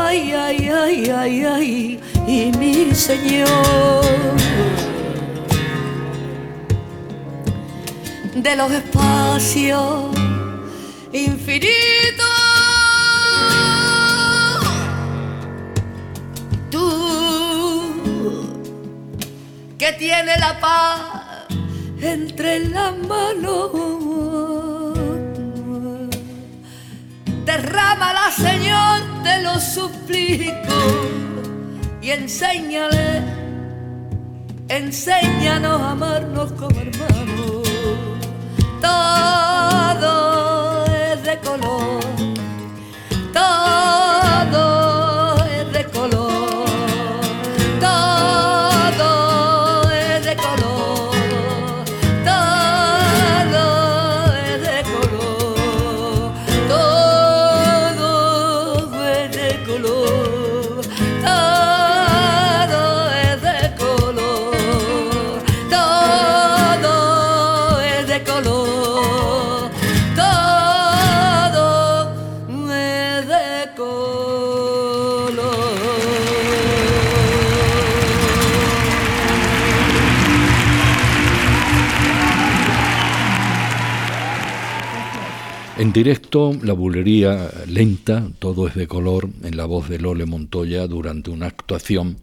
ay, 0.09 0.33
ay, 0.33 0.69
ay, 0.69 1.09
ay, 1.11 1.45
ay, 1.45 1.99
y 2.27 2.51
mi 2.57 2.95
Señor. 2.95 3.47
De 8.33 8.55
los 8.55 8.71
espacios 8.71 10.15
infinitos, 11.13 12.25
tú 16.71 17.93
que 19.77 19.91
tienes 19.93 20.39
la 20.39 20.59
paz 20.59 21.01
entre 22.01 22.69
las 22.69 22.97
manos 22.97 23.71
Derrámala, 27.49 28.31
Señor, 28.31 29.18
te 29.29 29.41
lo 29.43 29.59
suplico. 29.59 30.77
Y 32.01 32.11
enséñale, 32.11 33.21
enséñanos 34.67 35.81
a 35.81 35.91
amarnos 35.91 36.51
como 36.53 36.79
hermanos. 36.79 37.67
La 86.31 86.73
bulería 86.73 87.49
lenta, 87.65 88.29
todo 88.37 88.67
es 88.67 88.75
de 88.75 88.85
color, 88.85 89.29
en 89.41 89.57
la 89.57 89.65
voz 89.65 89.89
de 89.89 89.97
Lole 89.97 90.27
Montoya 90.27 90.85
durante 90.85 91.31
una 91.31 91.47
actuación 91.47 92.17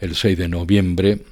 el 0.00 0.14
6 0.16 0.36
de 0.36 0.48
noviembre 0.48 1.22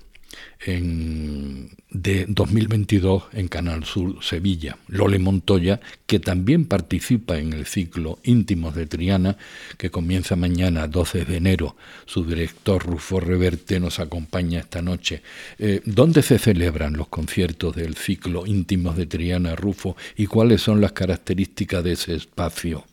en, 0.67 1.71
de 1.91 2.27
2022 2.29 3.25
en 3.33 3.49
Canal 3.49 3.85
Sur 3.85 4.23
Sevilla. 4.23 4.77
Lole 4.89 5.19
Montoya, 5.19 5.81
que 6.07 6.19
también 6.19 6.67
participa 6.67 7.39
en 7.39 7.53
el 7.53 7.67
ciclo 7.67 8.19
Íntimos 8.25 8.75
de 8.75 8.87
Triana, 8.87 9.37
que 9.79 9.91
comienza 9.91 10.37
mañana 10.37 10.89
12 10.89 11.25
de 11.25 11.37
enero. 11.37 11.77
Su 12.05 12.25
director 12.25 12.85
Rufo 12.85 13.21
Reverte 13.21 13.81
nos 13.81 14.01
acompaña 14.01 14.61
esta 14.61 14.83
noche. 14.83 15.23
Eh, 15.59 15.81
¿Dónde 15.85 16.23
se 16.23 16.39
celebran 16.39 16.95
los 16.95 17.09
conciertos 17.09 17.75
del 17.75 17.97
ciclo 17.97 18.47
Íntimos 18.47 18.97
de 18.97 19.07
Triana, 19.07 19.55
Rufo, 19.55 19.97
y 20.17 20.27
cuáles 20.27 20.63
son 20.63 20.81
las 20.81 20.93
características 20.93 21.85
de 21.85 21.93
ese 21.93 22.15
espacio? 22.15 22.85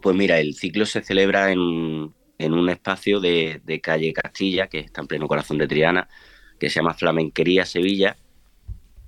Pues 0.00 0.14
mira, 0.16 0.38
el 0.38 0.54
ciclo 0.54 0.86
se 0.86 1.02
celebra 1.02 1.50
en, 1.50 2.12
en 2.38 2.54
un 2.54 2.68
espacio 2.70 3.20
de, 3.20 3.80
calle 3.82 4.12
Castilla, 4.12 4.68
que 4.68 4.78
está 4.78 5.00
en 5.00 5.08
pleno 5.08 5.26
corazón 5.26 5.58
de 5.58 5.66
Triana, 5.66 6.08
que 6.58 6.70
se 6.70 6.76
llama 6.76 6.94
Flamenquería 6.94 7.66
Sevilla. 7.66 8.16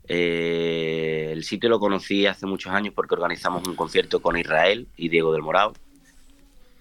Eh, 0.09 1.29
el 1.31 1.45
sitio 1.45 1.69
lo 1.71 1.79
conocí 1.79 2.27
hace 2.27 2.47
muchos 2.47 2.73
años 2.73 2.93
porque 2.95 3.15
organizamos 3.15 3.67
un 3.69 3.77
concierto 3.77 4.21
con 4.21 4.37
Israel 4.37 4.89
y 4.97 5.09
Diego 5.09 5.33
del 5.33 5.43
Morado. 5.43 5.75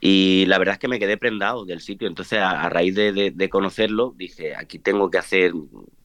Y 0.02 0.46
la 0.48 0.58
verdad 0.58 0.74
es 0.74 0.80
que 0.80 0.88
me 0.88 1.00
quedé 1.00 1.18
prendado 1.18 1.66
del 1.66 1.82
sitio. 1.82 2.08
Entonces, 2.08 2.40
a, 2.40 2.68
raíz 2.70 2.96
de, 2.96 3.50
conocerlo, 3.50 4.14
dije, 4.18 4.56
aquí 4.56 4.80
tengo 4.80 5.12
que 5.12 5.18
hacer, 5.20 5.54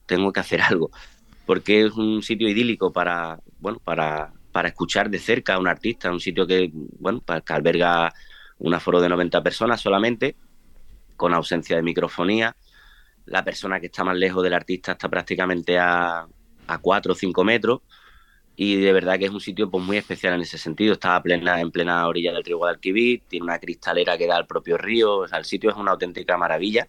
tengo 0.07 0.33
que 0.33 0.41
hacer 0.41 0.61
algo. 0.63 0.91
Porque 1.47 1.87
es 1.87 1.93
un 1.93 2.23
sitio 2.23 2.49
idílico 2.49 2.93
para, 2.93 3.41
bueno, 3.61 3.79
para, 3.83 4.33
para 4.53 4.69
escuchar 4.69 5.11
de 5.11 5.19
cerca 5.19 5.55
a 5.55 5.59
un 5.59 5.69
artista, 5.69 6.11
un 6.11 6.21
sitio 6.21 6.47
que, 6.47 6.71
bueno, 6.99 7.21
para, 7.21 7.41
que 7.41 7.53
alberga 7.53 8.13
un 8.59 8.75
aforo 8.75 9.01
de 9.01 9.09
90 9.09 9.43
personas 9.43 9.81
solamente, 9.81 10.37
con 11.17 11.35
ausencia 11.35 11.77
de 11.77 11.83
microfonía. 11.83 12.57
La 13.27 13.45
persona 13.45 13.81
que 13.81 13.87
está 13.87 14.05
más 14.05 14.17
lejos 14.17 14.43
del 14.43 14.55
artista 14.55 14.93
está 14.93 15.09
prácticamente 15.09 15.79
a, 15.79 16.27
a 16.67 16.79
4 16.79 17.13
o 17.13 17.17
5 17.17 17.45
metros 17.45 17.81
y 18.57 18.77
de 18.77 18.93
verdad 18.93 19.19
que 19.19 19.25
es 19.25 19.31
un 19.31 19.41
sitio 19.41 19.71
pues, 19.71 19.85
muy 19.85 19.97
especial 19.97 20.35
en 20.35 20.43
ese 20.43 20.59
sentido. 20.59 20.93
Está 20.93 21.21
plena, 21.23 21.61
en 21.61 21.71
plena 21.71 22.07
orilla 22.07 22.33
del 22.33 22.45
río 22.45 22.59
Guadalquivir, 22.59 23.23
tiene 23.29 23.45
una 23.45 23.59
cristalera 23.59 24.17
que 24.17 24.27
da 24.27 24.37
al 24.37 24.47
propio 24.47 24.79
río, 24.79 25.19
o 25.19 25.29
sea, 25.29 25.39
el 25.39 25.45
sitio 25.45 25.71
es 25.71 25.77
una 25.77 25.93
auténtica 25.93 26.37
maravilla, 26.37 26.89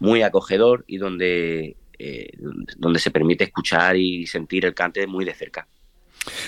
muy 0.00 0.22
acogedor 0.22 0.84
y 0.86 0.96
donde, 0.98 1.76
eh, 1.98 2.30
donde 2.76 2.98
se 2.98 3.10
permite 3.10 3.44
escuchar 3.44 3.96
y 3.96 4.26
sentir 4.26 4.64
el 4.66 4.74
cante 4.74 5.06
muy 5.06 5.24
de 5.24 5.34
cerca. 5.34 5.68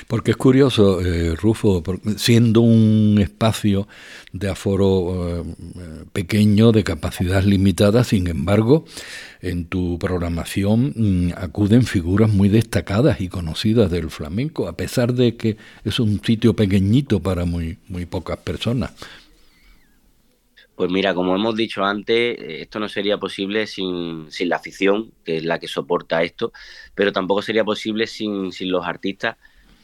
Porque 0.06 0.32
es 0.32 0.36
curioso, 0.36 1.00
eh, 1.00 1.34
Rufo, 1.34 1.82
siendo 2.16 2.60
un 2.60 3.18
espacio 3.20 3.88
de 4.32 4.50
aforo 4.50 5.40
eh, 5.40 5.44
pequeño, 6.12 6.72
de 6.72 6.84
capacidad 6.84 7.42
limitada, 7.42 8.04
sin 8.04 8.26
embargo, 8.26 8.84
en 9.40 9.64
tu 9.64 9.98
programación 9.98 10.92
mm, 10.94 11.32
acuden 11.36 11.84
figuras 11.84 12.30
muy 12.30 12.48
destacadas 12.50 13.20
y 13.20 13.28
conocidas 13.28 13.90
del 13.90 14.10
flamenco, 14.10 14.68
a 14.68 14.76
pesar 14.76 15.14
de 15.14 15.36
que 15.36 15.56
es 15.84 15.98
un 15.98 16.22
sitio 16.22 16.54
pequeñito 16.54 17.20
para 17.20 17.46
muy, 17.46 17.78
muy 17.88 18.04
pocas 18.04 18.36
personas. 18.38 18.92
Pues 20.74 20.90
mira, 20.90 21.14
como 21.14 21.34
hemos 21.34 21.54
dicho 21.54 21.84
antes, 21.84 22.38
eh, 22.38 22.62
esto 22.62 22.78
no 22.78 22.88
sería 22.88 23.16
posible 23.16 23.66
sin, 23.66 24.30
sin 24.30 24.48
la 24.50 24.56
afición, 24.56 25.12
que 25.24 25.38
es 25.38 25.44
la 25.44 25.58
que 25.58 25.68
soporta 25.68 26.22
esto, 26.22 26.52
pero 26.94 27.12
tampoco 27.12 27.40
sería 27.40 27.64
posible 27.64 28.06
sin, 28.06 28.52
sin 28.52 28.70
los 28.70 28.84
artistas 28.86 29.36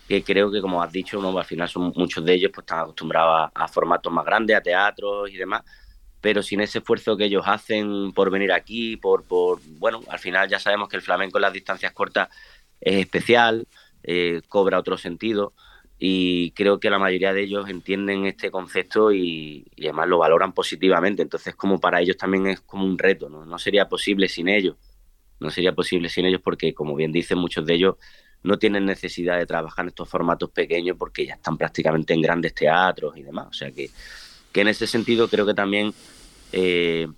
que 0.08 0.22
creo 0.22 0.50
que, 0.50 0.62
como 0.62 0.82
has 0.82 0.90
dicho, 0.90 1.38
al 1.38 1.44
final 1.44 1.68
son 1.68 1.92
muchos 1.94 2.24
de 2.24 2.32
ellos 2.32 2.50
pues 2.54 2.62
están 2.62 2.80
acostumbrados 2.80 3.50
a, 3.54 3.68
formatos 3.68 4.10
más 4.10 4.24
grandes, 4.24 4.56
a 4.56 4.62
teatros 4.62 5.30
y 5.30 5.36
demás, 5.36 5.62
pero 6.22 6.42
sin 6.42 6.62
ese 6.62 6.78
esfuerzo 6.78 7.14
que 7.14 7.26
ellos 7.26 7.44
hacen 7.46 8.12
por 8.12 8.30
venir 8.30 8.50
aquí, 8.52 8.96
por, 8.96 9.24
por 9.24 9.60
bueno, 9.78 10.00
al 10.08 10.18
final 10.18 10.48
ya 10.48 10.58
sabemos 10.58 10.88
que 10.88 10.96
el 10.96 11.02
flamenco 11.02 11.36
en 11.36 11.42
las 11.42 11.52
distancias 11.52 11.92
cortas 11.92 12.30
es 12.80 13.00
especial, 13.00 13.68
eh, 14.02 14.40
cobra 14.48 14.78
otro 14.78 14.96
sentido. 14.96 15.52
Y 15.98 16.52
creo 16.52 16.80
que 16.80 16.90
la 16.90 16.98
mayoría 16.98 17.34
de 17.34 17.42
ellos 17.42 17.68
entienden 17.68 18.24
este 18.24 18.50
concepto 18.50 19.12
y, 19.12 19.66
además 19.78 20.08
lo 20.08 20.18
valoran 20.18 20.54
positivamente, 20.54 21.20
entonces 21.22 21.54
como 21.54 21.80
para 21.80 22.00
ellos 22.00 22.16
también 22.16 22.46
es 22.46 22.60
como 22.60 22.86
un 22.86 22.96
reto, 22.96 23.28
¿no? 23.28 23.44
no 23.44 23.58
sería 23.58 23.88
posible 23.88 24.28
sin 24.28 24.48
ellos, 24.48 24.76
no 25.40 25.50
sería 25.50 25.72
posible 25.72 26.08
sin 26.08 26.24
ellos 26.24 26.40
porque 26.42 26.72
como 26.72 26.94
bien 26.94 27.12
dicen 27.12 27.38
muchos 27.38 27.66
de 27.66 27.74
ellos 27.74 27.96
no 28.42 28.58
tienen 28.58 28.86
necesidad 28.86 29.38
de 29.38 29.46
trabajar 29.46 29.84
en 29.84 29.88
estos 29.88 30.08
formatos 30.08 30.50
pequeños 30.50 30.96
porque 30.98 31.26
ya 31.26 31.34
están 31.34 31.56
prácticamente 31.56 32.14
en 32.14 32.22
grandes 32.22 32.54
teatros 32.54 33.16
y 33.16 33.22
demás. 33.22 33.48
O 33.48 33.52
sea 33.52 33.70
que, 33.70 33.90
que 34.52 34.60
en 34.60 34.68
ese 34.68 34.86
sentido 34.86 35.28
creo 35.28 35.46
que 35.46 35.54
también 35.54 35.92
eh, 36.52 37.08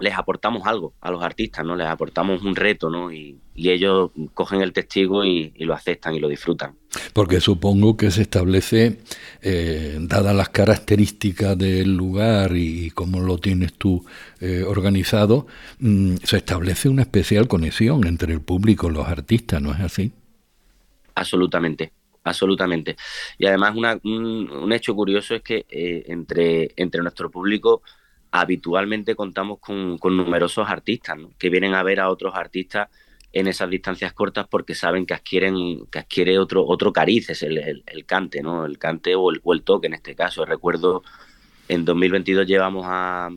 les 0.00 0.14
aportamos 0.14 0.66
algo 0.66 0.94
a 1.00 1.10
los 1.10 1.22
artistas, 1.22 1.64
¿no? 1.64 1.74
Les 1.74 1.86
aportamos 1.86 2.42
un 2.42 2.54
reto, 2.54 2.90
¿no? 2.90 3.12
Y, 3.12 3.38
ellos 3.56 4.12
cogen 4.34 4.62
el 4.62 4.72
testigo 4.72 5.24
y, 5.24 5.52
lo 5.58 5.74
aceptan 5.74 6.14
y 6.14 6.20
lo 6.20 6.28
disfrutan. 6.28 6.76
Porque 7.12 7.40
supongo 7.40 7.96
que 7.96 8.12
se 8.12 8.22
establece, 8.22 9.00
eh, 9.42 9.98
dadas 10.00 10.34
las 10.34 10.50
características 10.50 11.58
del 11.58 11.96
lugar 11.96 12.56
y, 12.56 12.90
cómo 12.90 13.18
lo 13.18 13.38
tienes 13.38 13.74
tú 13.74 14.04
eh, 14.40 14.62
organizado, 14.64 15.48
mm, 15.80 16.18
se 16.22 16.36
establece 16.36 16.88
una 16.88 17.02
especial 17.02 17.48
conexión 17.48 18.06
entre 18.06 18.32
el 18.32 18.40
público 18.40 18.88
y 18.88 18.92
los 18.92 19.08
artistas, 19.08 19.60
¿no 19.60 19.72
es 19.72 19.80
así? 19.80 20.12
Absolutamente, 21.18 21.92
absolutamente. 22.22 22.96
Y 23.38 23.46
además 23.46 23.74
un, 24.04 24.72
hecho 24.72 24.94
curioso 24.94 25.34
es 25.34 25.42
que 25.42 25.66
eh, 25.68 26.04
entre, 26.06 26.72
entre 26.76 27.02
nuestro 27.02 27.28
público 27.28 27.82
habitualmente 28.30 29.16
contamos 29.16 29.58
con, 29.58 29.98
numerosos 30.16 30.68
artistas 30.68 31.18
que 31.36 31.50
vienen 31.50 31.74
a 31.74 31.82
ver 31.82 31.98
a 31.98 32.08
otros 32.08 32.34
artistas 32.36 32.88
en 33.32 33.48
esas 33.48 33.68
distancias 33.68 34.12
cortas 34.12 34.46
porque 34.48 34.74
saben 34.74 35.06
que 35.06 35.14
adquieren 35.14 35.86
que 35.90 35.98
adquiere 35.98 36.38
otro 36.38 36.64
otro 36.64 36.92
cariz 36.92 37.28
es 37.30 37.42
el, 37.42 37.84
cante 38.06 38.42
no 38.42 38.64
el 38.64 38.78
cante 38.78 39.14
o 39.14 39.30
el, 39.30 39.40
o 39.42 39.52
el, 39.52 39.62
toque 39.62 39.88
en 39.88 39.94
este 39.94 40.14
caso. 40.14 40.44
Recuerdo 40.44 41.02
en 41.68 41.84
2022 41.84 42.46
llevamos 42.46 42.84
a, 42.86 43.30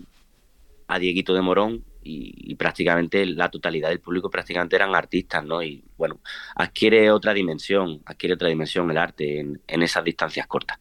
a 0.87 0.99
Dieguito 0.99 1.33
de 1.33 1.41
Morón 1.41 1.83
y, 2.03 2.55
prácticamente 2.55 3.25
la 3.25 3.49
totalidad 3.49 3.89
del 3.89 3.99
público 3.99 4.29
prácticamente 4.29 4.75
eran 4.75 4.93
artistas, 4.93 5.43
¿no? 5.43 5.63
Y 5.63 5.83
bueno, 5.97 6.19
adquiere 6.55 7.09
otra 7.09 7.33
dimensión, 7.33 8.01
adquiere 8.05 8.35
otra 8.35 8.49
dimensión 8.49 8.89
el 8.91 8.97
arte 8.97 9.39
en, 9.39 9.81
esas 9.81 10.03
distancias 10.03 10.45
cortas. 10.47 10.77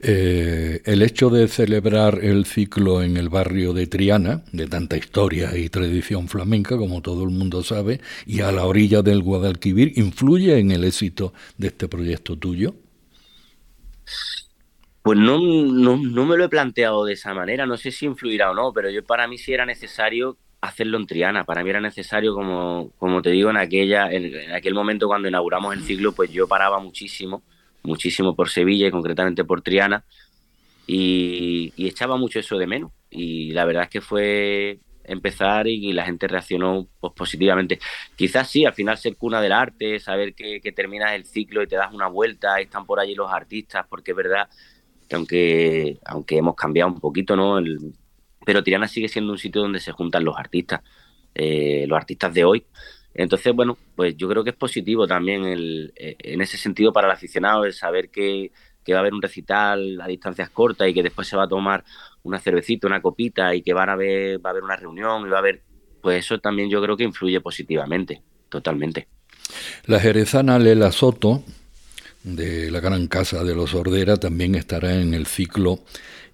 Eh, 0.00 0.80
el 0.84 1.02
hecho 1.02 1.30
de 1.30 1.48
celebrar 1.48 2.18
el 2.22 2.44
ciclo 2.46 3.02
en 3.02 3.16
el 3.16 3.28
barrio 3.28 3.72
de 3.72 3.86
Triana, 3.86 4.42
de 4.52 4.66
tanta 4.66 4.96
historia 4.96 5.56
y 5.56 5.68
tradición 5.68 6.28
flamenca, 6.28 6.76
como 6.76 7.02
todo 7.02 7.24
el 7.24 7.30
mundo 7.30 7.62
sabe, 7.62 8.00
y 8.26 8.40
a 8.40 8.52
la 8.52 8.64
orilla 8.64 9.02
del 9.02 9.22
Guadalquivir, 9.22 9.92
¿influye 9.96 10.58
en 10.58 10.70
el 10.70 10.84
éxito 10.84 11.32
de 11.58 11.68
este 11.68 11.88
proyecto 11.88 12.36
tuyo? 12.36 12.74
Pues 15.06 15.20
no, 15.20 15.38
no, 15.38 15.96
no, 15.96 16.26
me 16.26 16.36
lo 16.36 16.46
he 16.46 16.48
planteado 16.48 17.04
de 17.04 17.12
esa 17.12 17.32
manera, 17.32 17.64
no 17.64 17.76
sé 17.76 17.92
si 17.92 18.06
influirá 18.06 18.50
o 18.50 18.54
no, 18.54 18.72
pero 18.72 18.90
yo 18.90 19.04
para 19.04 19.28
mí 19.28 19.38
sí 19.38 19.52
era 19.52 19.64
necesario 19.64 20.36
hacerlo 20.60 20.98
en 20.98 21.06
Triana, 21.06 21.44
para 21.44 21.62
mí 21.62 21.70
era 21.70 21.80
necesario, 21.80 22.34
como, 22.34 22.90
como 22.98 23.22
te 23.22 23.30
digo, 23.30 23.48
en, 23.48 23.56
aquella, 23.56 24.10
en, 24.10 24.50
aquel 24.52 24.74
momento 24.74 25.06
cuando 25.06 25.28
inauguramos 25.28 25.76
el 25.76 25.84
ciclo, 25.84 26.10
pues 26.10 26.32
yo 26.32 26.48
paraba 26.48 26.80
muchísimo, 26.80 27.44
muchísimo 27.84 28.34
por 28.34 28.48
Sevilla 28.48 28.88
y 28.88 28.90
concretamente 28.90 29.44
por 29.44 29.62
Triana, 29.62 30.04
y, 30.88 31.72
echaba 31.76 32.16
mucho 32.16 32.40
eso 32.40 32.58
de 32.58 32.66
menos. 32.66 32.90
Y 33.08 33.52
la 33.52 33.64
verdad 33.64 33.84
es 33.84 33.90
que 33.90 34.00
fue 34.00 34.80
empezar 35.04 35.68
y, 35.68 35.92
la 35.92 36.04
gente 36.04 36.26
reaccionó 36.26 36.88
pues, 36.98 37.12
positivamente. 37.12 37.78
Quizás 38.16 38.50
sí, 38.50 38.64
al 38.64 38.74
final 38.74 38.98
ser 38.98 39.16
cuna 39.16 39.40
del 39.40 39.52
arte, 39.52 40.00
saber 40.00 40.34
que, 40.34 40.60
que 40.60 40.72
terminas 40.72 41.12
el 41.12 41.26
ciclo 41.26 41.62
y 41.62 41.68
te 41.68 41.76
das 41.76 41.94
una 41.94 42.08
vuelta, 42.08 42.58
están 42.58 42.86
por 42.86 42.98
allí 42.98 43.14
los 43.14 43.32
artistas, 43.32 43.86
porque 43.88 44.10
es 44.10 44.16
verdad 44.16 44.48
aunque, 45.14 45.98
aunque 46.04 46.36
hemos 46.36 46.54
cambiado 46.54 46.90
un 46.92 47.00
poquito, 47.00 47.36
¿no? 47.36 47.60
pero 48.44 48.62
Tirana 48.62 48.86
sigue 48.86 49.08
siendo 49.08 49.32
un 49.32 49.38
sitio 49.38 49.62
donde 49.62 49.80
se 49.80 49.90
juntan 49.90 50.24
los 50.24 50.36
artistas, 50.38 50.80
eh, 51.34 51.84
los 51.88 51.96
artistas 51.96 52.32
de 52.32 52.44
hoy. 52.44 52.64
Entonces, 53.12 53.52
bueno, 53.54 53.76
pues 53.96 54.16
yo 54.16 54.28
creo 54.28 54.44
que 54.44 54.50
es 54.50 54.56
positivo 54.56 55.06
también 55.06 55.44
el, 55.44 55.92
eh, 55.96 56.16
en 56.18 56.40
ese 56.42 56.56
sentido 56.56 56.92
para 56.92 57.08
el 57.08 57.12
aficionado 57.12 57.64
el 57.64 57.72
saber 57.72 58.10
que, 58.10 58.52
va 58.88 58.98
a 58.98 59.00
haber 59.00 59.14
un 59.14 59.22
recital 59.22 60.00
a 60.00 60.06
distancias 60.06 60.48
cortas 60.50 60.88
y 60.88 60.94
que 60.94 61.02
después 61.02 61.26
se 61.26 61.36
va 61.36 61.44
a 61.44 61.48
tomar 61.48 61.82
una 62.22 62.38
cervecita, 62.38 62.86
una 62.86 63.02
copita 63.02 63.52
y 63.52 63.62
que 63.62 63.72
van 63.72 63.88
a 63.88 63.96
ver, 63.96 64.38
va 64.44 64.50
a 64.50 64.52
haber 64.52 64.62
una 64.62 64.76
reunión 64.76 65.26
y 65.26 65.28
va 65.28 65.38
a 65.38 65.40
haber, 65.40 65.62
pues 66.00 66.24
eso 66.24 66.38
también 66.38 66.70
yo 66.70 66.80
creo 66.80 66.96
que 66.96 67.02
influye 67.02 67.40
positivamente, 67.40 68.22
totalmente. 68.48 69.08
La 69.86 69.98
jerezana 69.98 70.60
Lela 70.60 70.92
Soto, 70.92 71.42
de 72.26 72.72
la 72.72 72.80
Gran 72.80 73.06
Casa 73.06 73.44
de 73.44 73.54
los 73.54 73.74
Ordera 73.74 74.16
también 74.16 74.56
estará 74.56 75.00
en 75.00 75.14
el 75.14 75.26
ciclo 75.26 75.78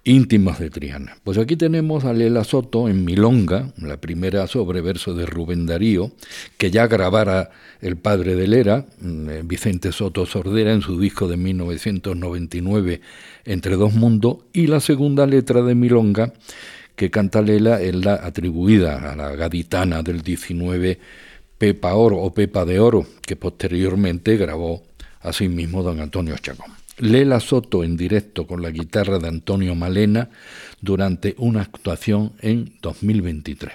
Íntimas 0.03 0.59
de 0.59 0.69
Triana. 0.69 1.17
Pues 1.23 1.37
aquí 1.37 1.55
tenemos 1.55 2.03
a 2.03 2.13
Lela 2.13 2.43
Soto 2.43 2.89
en 2.89 3.05
Milonga, 3.05 3.71
la 3.77 3.97
primera 3.97 4.47
sobreverso 4.47 5.13
de 5.13 5.27
Rubén 5.27 5.67
Darío, 5.67 6.11
que 6.57 6.71
ya 6.71 6.87
grabara 6.87 7.51
el 7.79 7.95
padre 7.95 8.35
de 8.35 8.47
Lera, 8.47 8.85
mm, 8.99 9.29
eh, 9.29 9.41
Vicente 9.45 9.91
Soto 9.91 10.25
Sordera, 10.25 10.73
en 10.73 10.81
su 10.81 10.99
disco 10.99 11.27
de 11.27 11.37
1999, 11.37 12.99
Entre 13.45 13.75
dos 13.75 13.93
mundos, 13.93 14.37
y 14.51 14.67
la 14.67 14.79
segunda 14.79 15.27
letra 15.27 15.61
de 15.61 15.75
Milonga, 15.75 16.33
que 16.95 17.11
canta 17.11 17.41
Lela, 17.41 17.81
es 17.81 17.95
la 17.95 18.15
atribuida 18.15 19.11
a 19.11 19.15
la 19.15 19.35
gaditana 19.35 20.01
del 20.01 20.21
19, 20.21 20.99
Pepa 21.57 21.93
Oro 21.93 22.17
o 22.17 22.33
Pepa 22.33 22.65
de 22.65 22.79
Oro, 22.79 23.05
que 23.21 23.35
posteriormente 23.35 24.35
grabó 24.37 24.81
asimismo 25.23 25.83
don 25.83 25.99
Antonio 25.99 26.37
Chacón. 26.37 26.71
Lela 26.99 27.39
Soto 27.39 27.83
en 27.83 27.97
directo 27.97 28.45
con 28.45 28.61
la 28.61 28.69
guitarra 28.69 29.17
de 29.17 29.27
Antonio 29.27 29.73
Malena 29.73 30.29
durante 30.81 31.33
una 31.39 31.61
actuación 31.61 32.33
en 32.39 32.73
2023. 32.81 33.73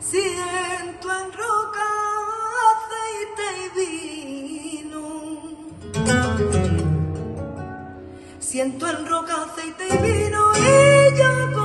Siento 0.00 1.08
en 1.10 1.32
roca, 1.32 1.86
aceite 2.74 3.44
y 3.64 3.68
vino. 4.86 5.04
Siento 8.38 8.88
en 8.88 9.06
roca, 9.06 9.34
aceite 9.44 9.84
y 9.88 9.96
vino 9.98 10.42
y 10.56 11.16
yo 11.18 11.63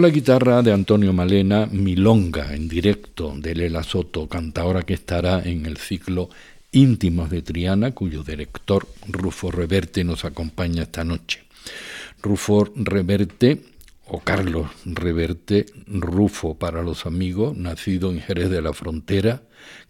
La 0.00 0.10
guitarra 0.10 0.62
de 0.62 0.72
Antonio 0.72 1.12
Malena, 1.12 1.66
Milonga 1.66 2.54
en 2.54 2.68
directo 2.68 3.34
de 3.36 3.52
Lela 3.56 3.82
Soto, 3.82 4.28
cantadora 4.28 4.84
que 4.84 4.94
estará 4.94 5.42
en 5.42 5.66
el 5.66 5.76
ciclo 5.76 6.30
Íntimos 6.70 7.30
de 7.30 7.42
Triana, 7.42 7.90
cuyo 7.90 8.22
director 8.22 8.86
Rufo 9.08 9.50
Reverte 9.50 10.04
nos 10.04 10.24
acompaña 10.24 10.84
esta 10.84 11.02
noche. 11.02 11.42
Rufo 12.22 12.70
Reverte 12.76 13.60
o 14.06 14.20
Carlos 14.20 14.68
Reverte, 14.84 15.66
Rufo 15.88 16.56
para 16.56 16.84
los 16.84 17.04
amigos, 17.04 17.56
nacido 17.56 18.12
en 18.12 18.20
Jerez 18.20 18.50
de 18.50 18.62
la 18.62 18.74
Frontera, 18.74 19.42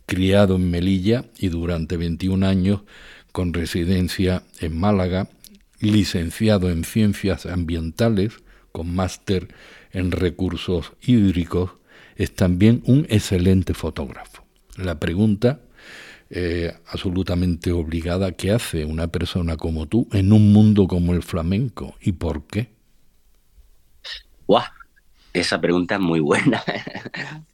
criado 0.07 0.57
en 0.57 0.71
Melilla 0.71 1.27
y 1.39 1.49
durante 1.49 1.99
21 1.99 2.47
años 2.47 2.81
con 3.31 3.53
residencia 3.53 4.43
en 4.61 4.75
Málaga, 4.75 5.29
licenciado 5.81 6.71
en 6.71 6.85
Ciencias 6.85 7.45
Ambientales, 7.45 8.39
con 8.79 8.95
máster 8.95 9.49
en 9.91 10.13
recursos 10.13 10.93
hídricos, 11.03 11.73
es 12.15 12.33
también 12.33 12.81
un 12.87 13.09
excelente 13.11 13.75
fotógrafo. 13.75 14.45
La 14.77 15.01
pregunta 15.01 15.63
eh, 16.31 16.73
absolutamente 16.87 17.73
obligada. 17.73 18.31
¿Qué 18.31 18.53
hace 18.53 18.85
una 18.85 19.09
persona 19.09 19.57
como 19.57 19.87
tú 19.87 20.07
en 20.13 20.33
un 20.33 20.53
mundo 20.53 20.87
como 20.87 21.13
el 21.13 21.25
flamenco 21.25 21.97
y 22.01 22.13
por 22.13 22.47
qué? 22.47 22.69
¡Guau! 24.47 24.63
Esa 25.33 25.61
pregunta 25.61 25.97
es 25.97 26.01
muy 26.01 26.21
buena. 26.21 26.63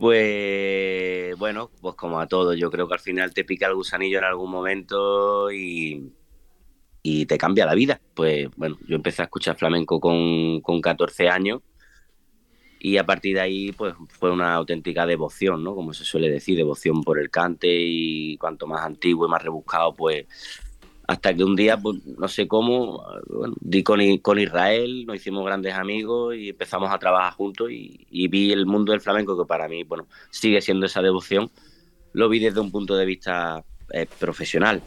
pues 0.00 1.36
bueno, 1.38 1.70
pues 1.80 1.94
como 1.94 2.18
a 2.18 2.26
todos, 2.26 2.56
yo 2.56 2.72
creo 2.72 2.88
que 2.88 2.94
al 2.94 3.00
final 3.00 3.32
te 3.32 3.44
pica 3.44 3.68
el 3.68 3.76
gusanillo 3.76 4.18
en 4.18 4.24
algún 4.24 4.50
momento 4.50 5.52
y, 5.52 6.10
y 7.08 7.24
te 7.26 7.38
cambia 7.38 7.66
la 7.66 7.74
vida. 7.76 8.00
Pues 8.14 8.48
bueno, 8.56 8.76
yo 8.88 8.96
empecé 8.96 9.22
a 9.22 9.26
escuchar 9.26 9.56
flamenco 9.56 10.00
con, 10.00 10.60
con 10.60 10.80
14 10.80 11.28
años 11.28 11.62
y 12.80 12.96
a 12.96 13.06
partir 13.06 13.36
de 13.36 13.42
ahí 13.42 13.70
pues 13.70 13.94
fue 14.08 14.32
una 14.32 14.54
auténtica 14.54 15.06
devoción, 15.06 15.62
¿no? 15.62 15.76
Como 15.76 15.94
se 15.94 16.04
suele 16.04 16.28
decir, 16.28 16.56
devoción 16.56 17.04
por 17.04 17.20
el 17.20 17.30
cante 17.30 17.68
y 17.70 18.36
cuanto 18.38 18.66
más 18.66 18.84
antiguo 18.84 19.26
y 19.26 19.30
más 19.30 19.40
rebuscado, 19.40 19.94
pues 19.94 20.26
hasta 21.06 21.32
que 21.32 21.44
un 21.44 21.54
día, 21.54 21.76
pues, 21.76 22.04
no 22.04 22.26
sé 22.26 22.48
cómo, 22.48 23.04
bueno, 23.28 23.54
di 23.60 23.84
con, 23.84 24.00
con, 24.18 24.40
Israel, 24.40 25.06
nos 25.06 25.14
hicimos 25.14 25.46
grandes 25.46 25.74
amigos 25.74 26.34
y 26.34 26.48
empezamos 26.48 26.92
a 26.92 26.98
trabajar 26.98 27.34
juntos 27.34 27.68
y, 27.70 28.26
vi 28.26 28.50
el 28.50 28.66
mundo 28.66 28.90
del 28.90 29.00
flamenco 29.00 29.38
que 29.38 29.46
para 29.46 29.68
mí, 29.68 29.84
bueno, 29.84 30.08
sigue 30.30 30.60
siendo 30.60 30.86
esa 30.86 31.02
devoción, 31.02 31.52
lo 32.12 32.28
vi 32.28 32.40
desde 32.40 32.58
un 32.58 32.72
punto 32.72 32.96
de 32.96 33.06
vista 33.06 33.64
eh, 33.92 34.06
profesional, 34.18 34.82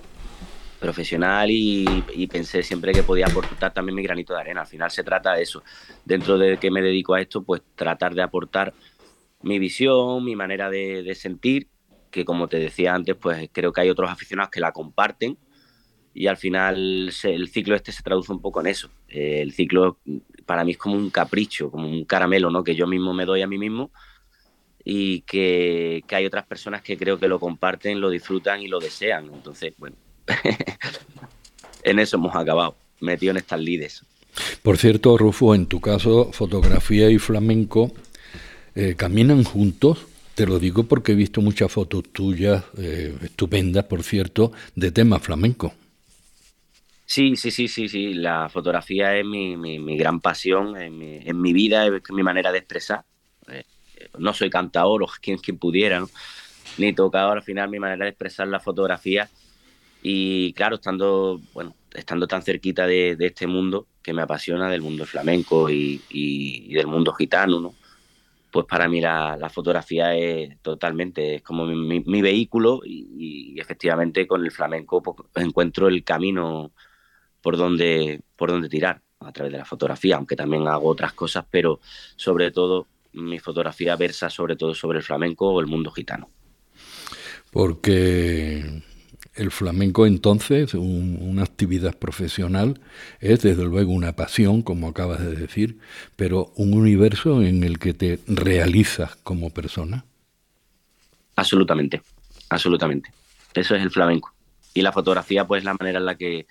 profesional 0.79 1.49
y, 1.51 2.27
pensé 2.31 2.63
siempre 2.63 2.93
que 2.93 3.03
podía 3.03 3.25
aportar 3.25 3.73
también 3.73 3.95
mi 3.95 4.03
granito 4.03 4.33
de 4.33 4.39
arena. 4.39 4.61
Al 4.61 4.67
final 4.67 4.89
se 4.89 5.03
trata 5.03 5.33
de 5.33 5.43
eso. 5.43 5.63
Dentro 6.05 6.37
de 6.37 6.57
que 6.57 6.71
me 6.71 6.81
dedico 6.81 7.13
a 7.13 7.21
esto, 7.21 7.43
pues 7.43 7.61
tratar 7.75 8.15
de 8.15 8.21
aportar 8.21 8.73
mi 9.41 9.59
visión, 9.59 10.23
mi 10.23 10.35
manera 10.35 10.69
de, 10.69 11.13
sentir, 11.15 11.67
que 12.11 12.25
como 12.25 12.47
te 12.47 12.59
decía 12.59 12.93
antes, 12.95 13.15
pues 13.15 13.49
creo 13.51 13.71
que 13.71 13.81
hay 13.81 13.89
otros 13.89 14.09
aficionados 14.09 14.49
que 14.51 14.59
la 14.59 14.71
comparten 14.71 15.37
y 16.13 16.27
al 16.27 16.37
final 16.37 17.11
el 17.23 17.47
ciclo 17.49 17.75
este 17.75 17.91
se 17.91 18.03
traduce 18.03 18.31
un 18.31 18.41
poco 18.41 18.61
en 18.61 18.67
eso. 18.67 18.89
Eh, 19.07 19.41
el 19.41 19.51
ciclo 19.53 19.99
para 20.45 20.63
mí 20.63 20.71
es 20.71 20.77
como 20.77 20.95
un 20.95 21.09
capricho, 21.09 21.69
como 21.69 21.87
un 21.87 22.05
caramelo, 22.05 22.49
¿no? 22.49 22.63
Que 22.63 22.75
yo 22.75 22.87
mismo 22.87 23.13
me 23.13 23.25
doy 23.25 23.41
a 23.41 23.47
mí 23.47 23.57
mismo 23.57 23.91
y 24.83 25.21
que, 25.21 26.03
que 26.07 26.15
hay 26.15 26.25
otras 26.25 26.45
personas 26.45 26.81
que 26.81 26.97
creo 26.97 27.19
que 27.19 27.27
lo 27.27 27.39
comparten, 27.39 28.01
lo 28.01 28.09
disfrutan 28.09 28.61
y 28.61 28.67
lo 28.67 28.79
desean. 28.79 29.25
Entonces, 29.33 29.73
bueno, 29.77 29.95
en 31.83 31.99
eso 31.99 32.17
hemos 32.17 32.35
acabado, 32.35 32.75
metido 32.99 33.31
en 33.31 33.37
estas 33.37 33.59
lides. 33.59 34.03
Por 34.61 34.77
cierto, 34.77 35.17
Rufo, 35.17 35.55
en 35.55 35.65
tu 35.65 35.81
caso, 35.81 36.31
fotografía 36.31 37.09
y 37.09 37.17
flamenco 37.17 37.91
eh, 38.75 38.95
caminan 38.95 39.43
juntos. 39.43 40.05
Te 40.35 40.45
lo 40.45 40.59
digo 40.59 40.83
porque 40.83 41.11
he 41.11 41.15
visto 41.15 41.41
muchas 41.41 41.71
fotos 41.71 42.03
tuyas, 42.13 42.63
eh, 42.77 43.17
estupendas, 43.23 43.85
por 43.85 44.03
cierto, 44.03 44.51
de 44.75 44.91
tema 44.91 45.19
flamenco. 45.19 45.73
Sí, 47.05 47.35
sí, 47.35 47.51
sí, 47.51 47.67
sí, 47.67 47.89
sí. 47.89 48.13
La 48.13 48.47
fotografía 48.49 49.17
es 49.17 49.25
mi, 49.25 49.57
mi, 49.57 49.97
gran 49.97 50.21
pasión 50.21 50.77
en 50.77 50.97
mi, 50.97 51.17
en 51.17 51.41
mi, 51.41 51.53
vida, 51.53 51.87
es 51.87 52.11
mi 52.11 52.23
manera 52.23 52.51
de 52.51 52.59
expresar. 52.59 53.03
Eh, 53.51 53.63
no 54.17 54.33
soy 54.33 54.49
cantador 54.49 55.03
o 55.03 55.07
quien, 55.19 55.39
quien 55.39 55.57
pudiera, 55.57 55.99
¿no? 55.99 56.09
ni 56.77 56.93
tocador. 56.93 57.37
Al 57.37 57.43
final, 57.43 57.69
mi 57.69 57.79
manera 57.79 58.05
de 58.05 58.11
expresar 58.11 58.47
la 58.47 58.59
fotografía 58.59 59.27
y 60.01 60.53
claro, 60.53 60.75
estando, 60.75 61.41
bueno, 61.53 61.75
estando 61.93 62.27
tan 62.27 62.41
cerquita 62.41 62.87
de, 62.87 63.17
este 63.19 63.47
mundo 63.47 63.87
que 64.01 64.13
me 64.13 64.21
apasiona, 64.21 64.69
del 64.69 64.81
mundo 64.81 65.05
flamenco 65.05 65.69
y, 65.69 66.73
del 66.73 66.87
mundo 66.87 67.13
gitano, 67.13 67.59
¿no? 67.59 67.75
Pues 68.51 68.65
para 68.65 68.87
mí 68.87 68.99
la, 69.01 69.49
fotografía 69.51 70.15
es 70.15 70.59
totalmente, 70.61 71.35
es 71.35 71.41
como 71.43 71.65
mi, 71.65 72.21
vehículo 72.21 72.81
y, 72.83 73.59
efectivamente 73.59 74.27
con 74.27 74.43
el 74.43 74.51
flamenco 74.51 75.03
pues, 75.03 75.17
encuentro 75.35 75.87
el 75.87 76.03
camino 76.03 76.71
por 77.41 77.57
donde, 77.57 78.21
por 78.35 78.49
donde 78.49 78.69
tirar 78.69 79.01
a 79.19 79.31
través 79.31 79.51
de 79.51 79.59
la 79.59 79.65
fotografía, 79.65 80.15
aunque 80.15 80.35
también 80.35 80.67
hago 80.67 80.89
otras 80.89 81.13
cosas, 81.13 81.45
pero 81.49 81.79
sobre 82.15 82.51
todo 82.51 82.87
mi 83.13 83.39
fotografía 83.39 83.95
versa 83.95 84.29
sobre 84.29 84.55
todo 84.55 84.73
sobre 84.73 84.99
el 84.99 85.03
flamenco 85.03 85.49
o 85.49 85.59
el 85.59 85.67
mundo 85.67 85.91
gitano. 85.91 86.29
Porque 87.51 88.83
el 89.39 89.51
flamenco 89.51 90.05
entonces, 90.05 90.73
una 90.73 91.43
actividad 91.43 91.97
profesional, 91.97 92.79
es 93.19 93.41
desde 93.41 93.63
luego 93.63 93.91
una 93.91 94.15
pasión, 94.15 94.61
como 94.61 94.89
acabas 94.89 95.21
de 95.21 95.35
decir, 95.35 95.77
pero 96.15 96.51
un 96.55 96.73
universo 96.73 97.41
en 97.41 97.63
el 97.63 97.79
que 97.79 97.93
te 97.93 98.19
realizas 98.27 99.15
como 99.23 99.49
persona. 99.49 100.05
Absolutamente, 101.35 102.01
absolutamente. 102.49 103.11
Eso 103.53 103.75
es 103.75 103.81
el 103.81 103.91
flamenco. 103.91 104.33
Y 104.73 104.81
la 104.81 104.91
fotografía, 104.91 105.47
pues, 105.47 105.63
la 105.63 105.75
manera 105.79 105.99
en 105.99 106.05
la 106.05 106.15
que 106.15 106.45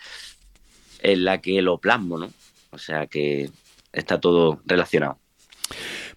en 1.00 1.24
la 1.24 1.40
que 1.40 1.62
lo 1.62 1.78
plasmo, 1.78 2.18
¿no? 2.18 2.30
O 2.70 2.78
sea 2.78 3.06
que 3.06 3.50
está 3.92 4.18
todo 4.18 4.60
relacionado. 4.66 5.18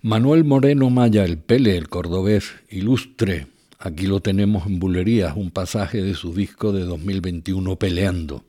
Manuel 0.01 0.43
Moreno 0.43 0.89
Maya, 0.89 1.23
el 1.23 1.37
Pele, 1.37 1.77
el 1.77 1.87
cordobés, 1.87 2.55
ilustre, 2.69 3.47
Aquí 3.83 4.05
lo 4.05 4.19
tenemos 4.19 4.67
en 4.67 4.77
Bulerías, 4.77 5.35
un 5.35 5.49
pasaje 5.49 6.03
de 6.03 6.13
su 6.13 6.35
disco 6.35 6.71
de 6.71 6.83
2021 6.83 7.77
Peleando, 7.77 8.45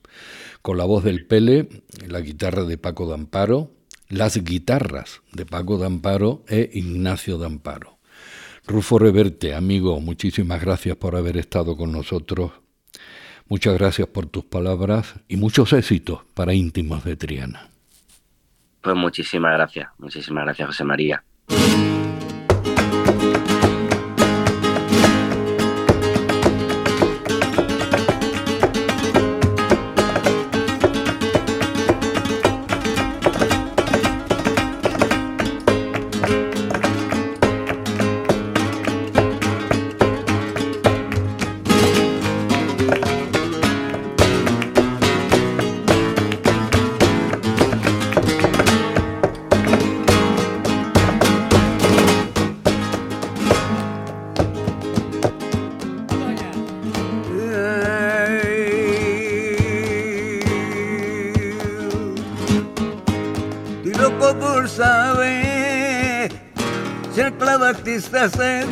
con 0.60 0.76
la 0.76 0.84
voz 0.84 1.04
del 1.04 1.24
Pele, 1.24 1.70
la 2.06 2.20
guitarra 2.20 2.64
de 2.64 2.76
Paco 2.76 3.08
Damparo, 3.08 3.70
las 4.10 4.36
guitarras 4.36 5.22
de 5.32 5.46
Paco 5.46 5.78
Damparo 5.78 6.44
e 6.48 6.68
Ignacio 6.74 7.38
Damparo. 7.38 7.98
Rufo 8.66 8.98
Reverte, 8.98 9.54
amigo, 9.54 9.98
muchísimas 10.00 10.60
gracias 10.60 10.96
por 10.96 11.16
haber 11.16 11.38
estado 11.38 11.78
con 11.78 11.92
nosotros. 11.92 12.52
Muchas 13.48 13.72
gracias 13.78 14.08
por 14.08 14.26
tus 14.26 14.44
palabras 14.44 15.14
y 15.28 15.38
muchos 15.38 15.72
éxitos 15.72 16.20
para 16.34 16.52
íntimos 16.52 17.04
de 17.04 17.16
Triana. 17.16 17.70
Pues 18.82 18.96
muchísimas 18.96 19.54
gracias, 19.54 19.88
muchísimas 19.96 20.44
gracias 20.44 20.68
José 20.68 20.84
María. 20.84 21.24
Se 67.84 68.64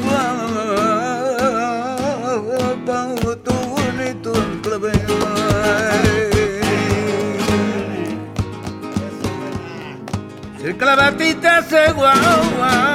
guapa 2.47 3.01
tu 3.45 3.53
bonito 3.53 4.33
enclave. 4.33 4.93
Si 10.63 10.75
clavatita 10.75 11.63
se 11.63 11.93
guapa 11.93 12.90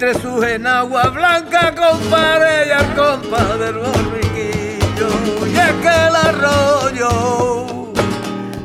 entre 0.00 0.14
sus 0.14 0.44
enagua 0.44 1.08
blanca 1.08 1.74
compadre 1.74 2.68
y 2.68 2.70
al 2.70 3.58
del 3.58 3.78
borriquillo 3.78 5.08
y 5.44 5.56
es 5.56 5.72
que 5.82 5.88
el 5.88 6.14
arroyo 6.14 7.90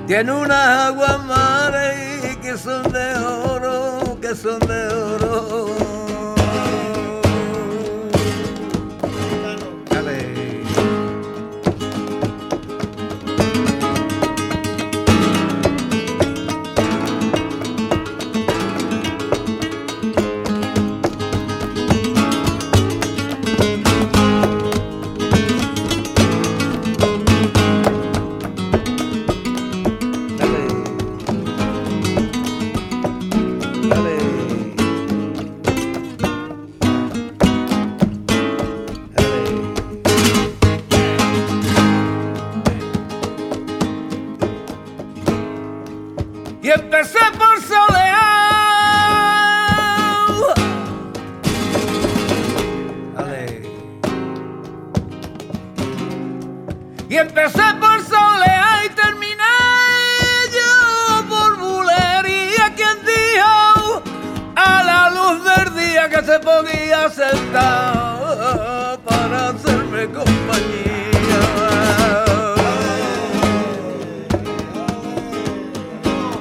tiene 0.06 0.32
unas 0.32 0.90
aguas 0.90 1.23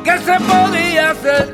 que 0.03 0.19
se 0.19 0.33
podía 0.41 1.11
hacer. 1.11 1.52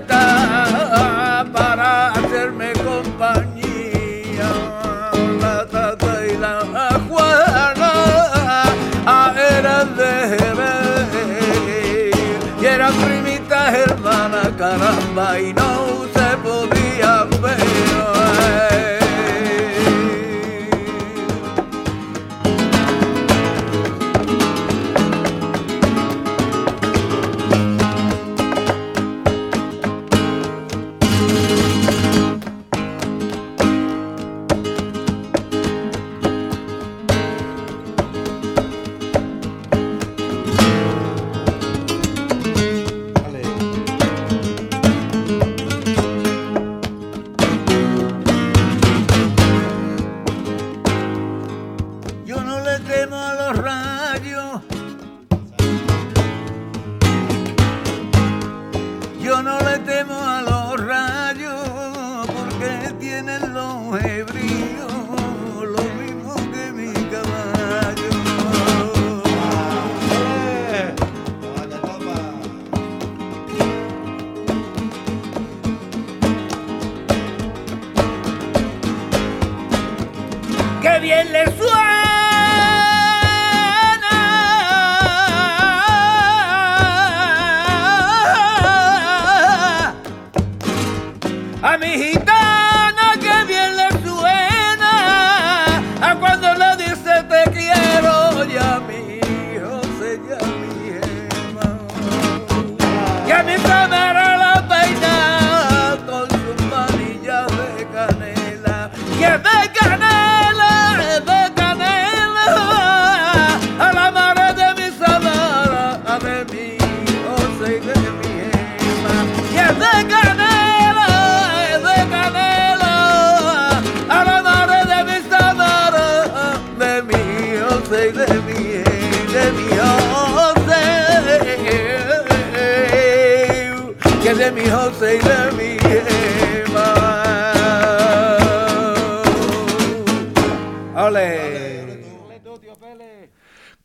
Yeah. 109.29 109.68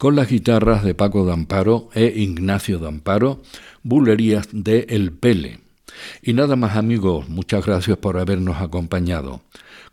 Con 0.04 0.18
las 0.18 0.28
guitarras 0.28 0.84
de 0.84 0.96
Paco 0.96 1.24
Damparo 1.24 1.88
e 1.94 2.12
Ignacio 2.14 2.78
Damparo, 2.78 3.42
bulerías 3.84 4.50
de 4.52 4.86
El 4.90 5.14
Pele. 5.14 5.62
Y 6.22 6.34
nada 6.34 6.58
más 6.58 6.76
amigos, 6.76 7.30
muchas 7.30 7.66
gracias 7.66 7.96
por 8.00 8.18
habernos 8.18 8.58
acompañado. 8.58 9.44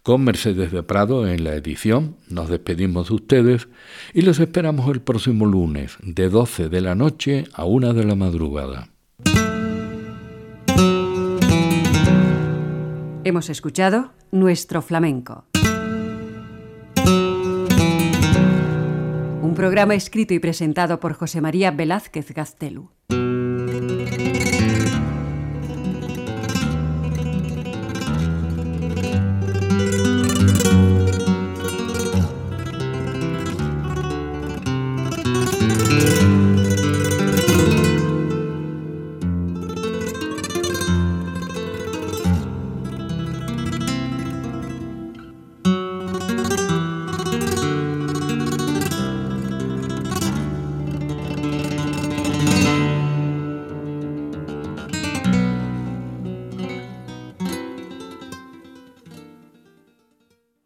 Con 0.02 0.24
Mercedes 0.24 0.72
de 0.72 0.82
Prado 0.82 1.28
en 1.28 1.44
la 1.44 1.54
edición, 1.54 2.16
nos 2.28 2.48
despedimos 2.48 3.11
de 3.11 3.14
ustedes 3.14 3.68
y 4.12 4.22
los 4.22 4.40
esperamos 4.40 4.90
el 4.92 5.00
próximo 5.00 5.46
lunes 5.46 5.96
de 6.02 6.28
12 6.28 6.68
de 6.68 6.80
la 6.80 6.96
noche 6.96 7.44
a 7.52 7.64
1 7.64 7.94
de 7.94 8.02
la 8.02 8.16
madrugada. 8.16 8.88
Hemos 13.22 13.48
escuchado 13.48 14.11
Nuestro 14.32 14.82
Flamenco. 14.82 15.44
Programa 19.61 19.94
escrito 19.94 20.32
y 20.32 20.38
presentado 20.38 21.00
por 21.00 21.12
José 21.12 21.42
María 21.42 21.70
Velázquez 21.70 22.32
Gaztelu. 22.32 22.88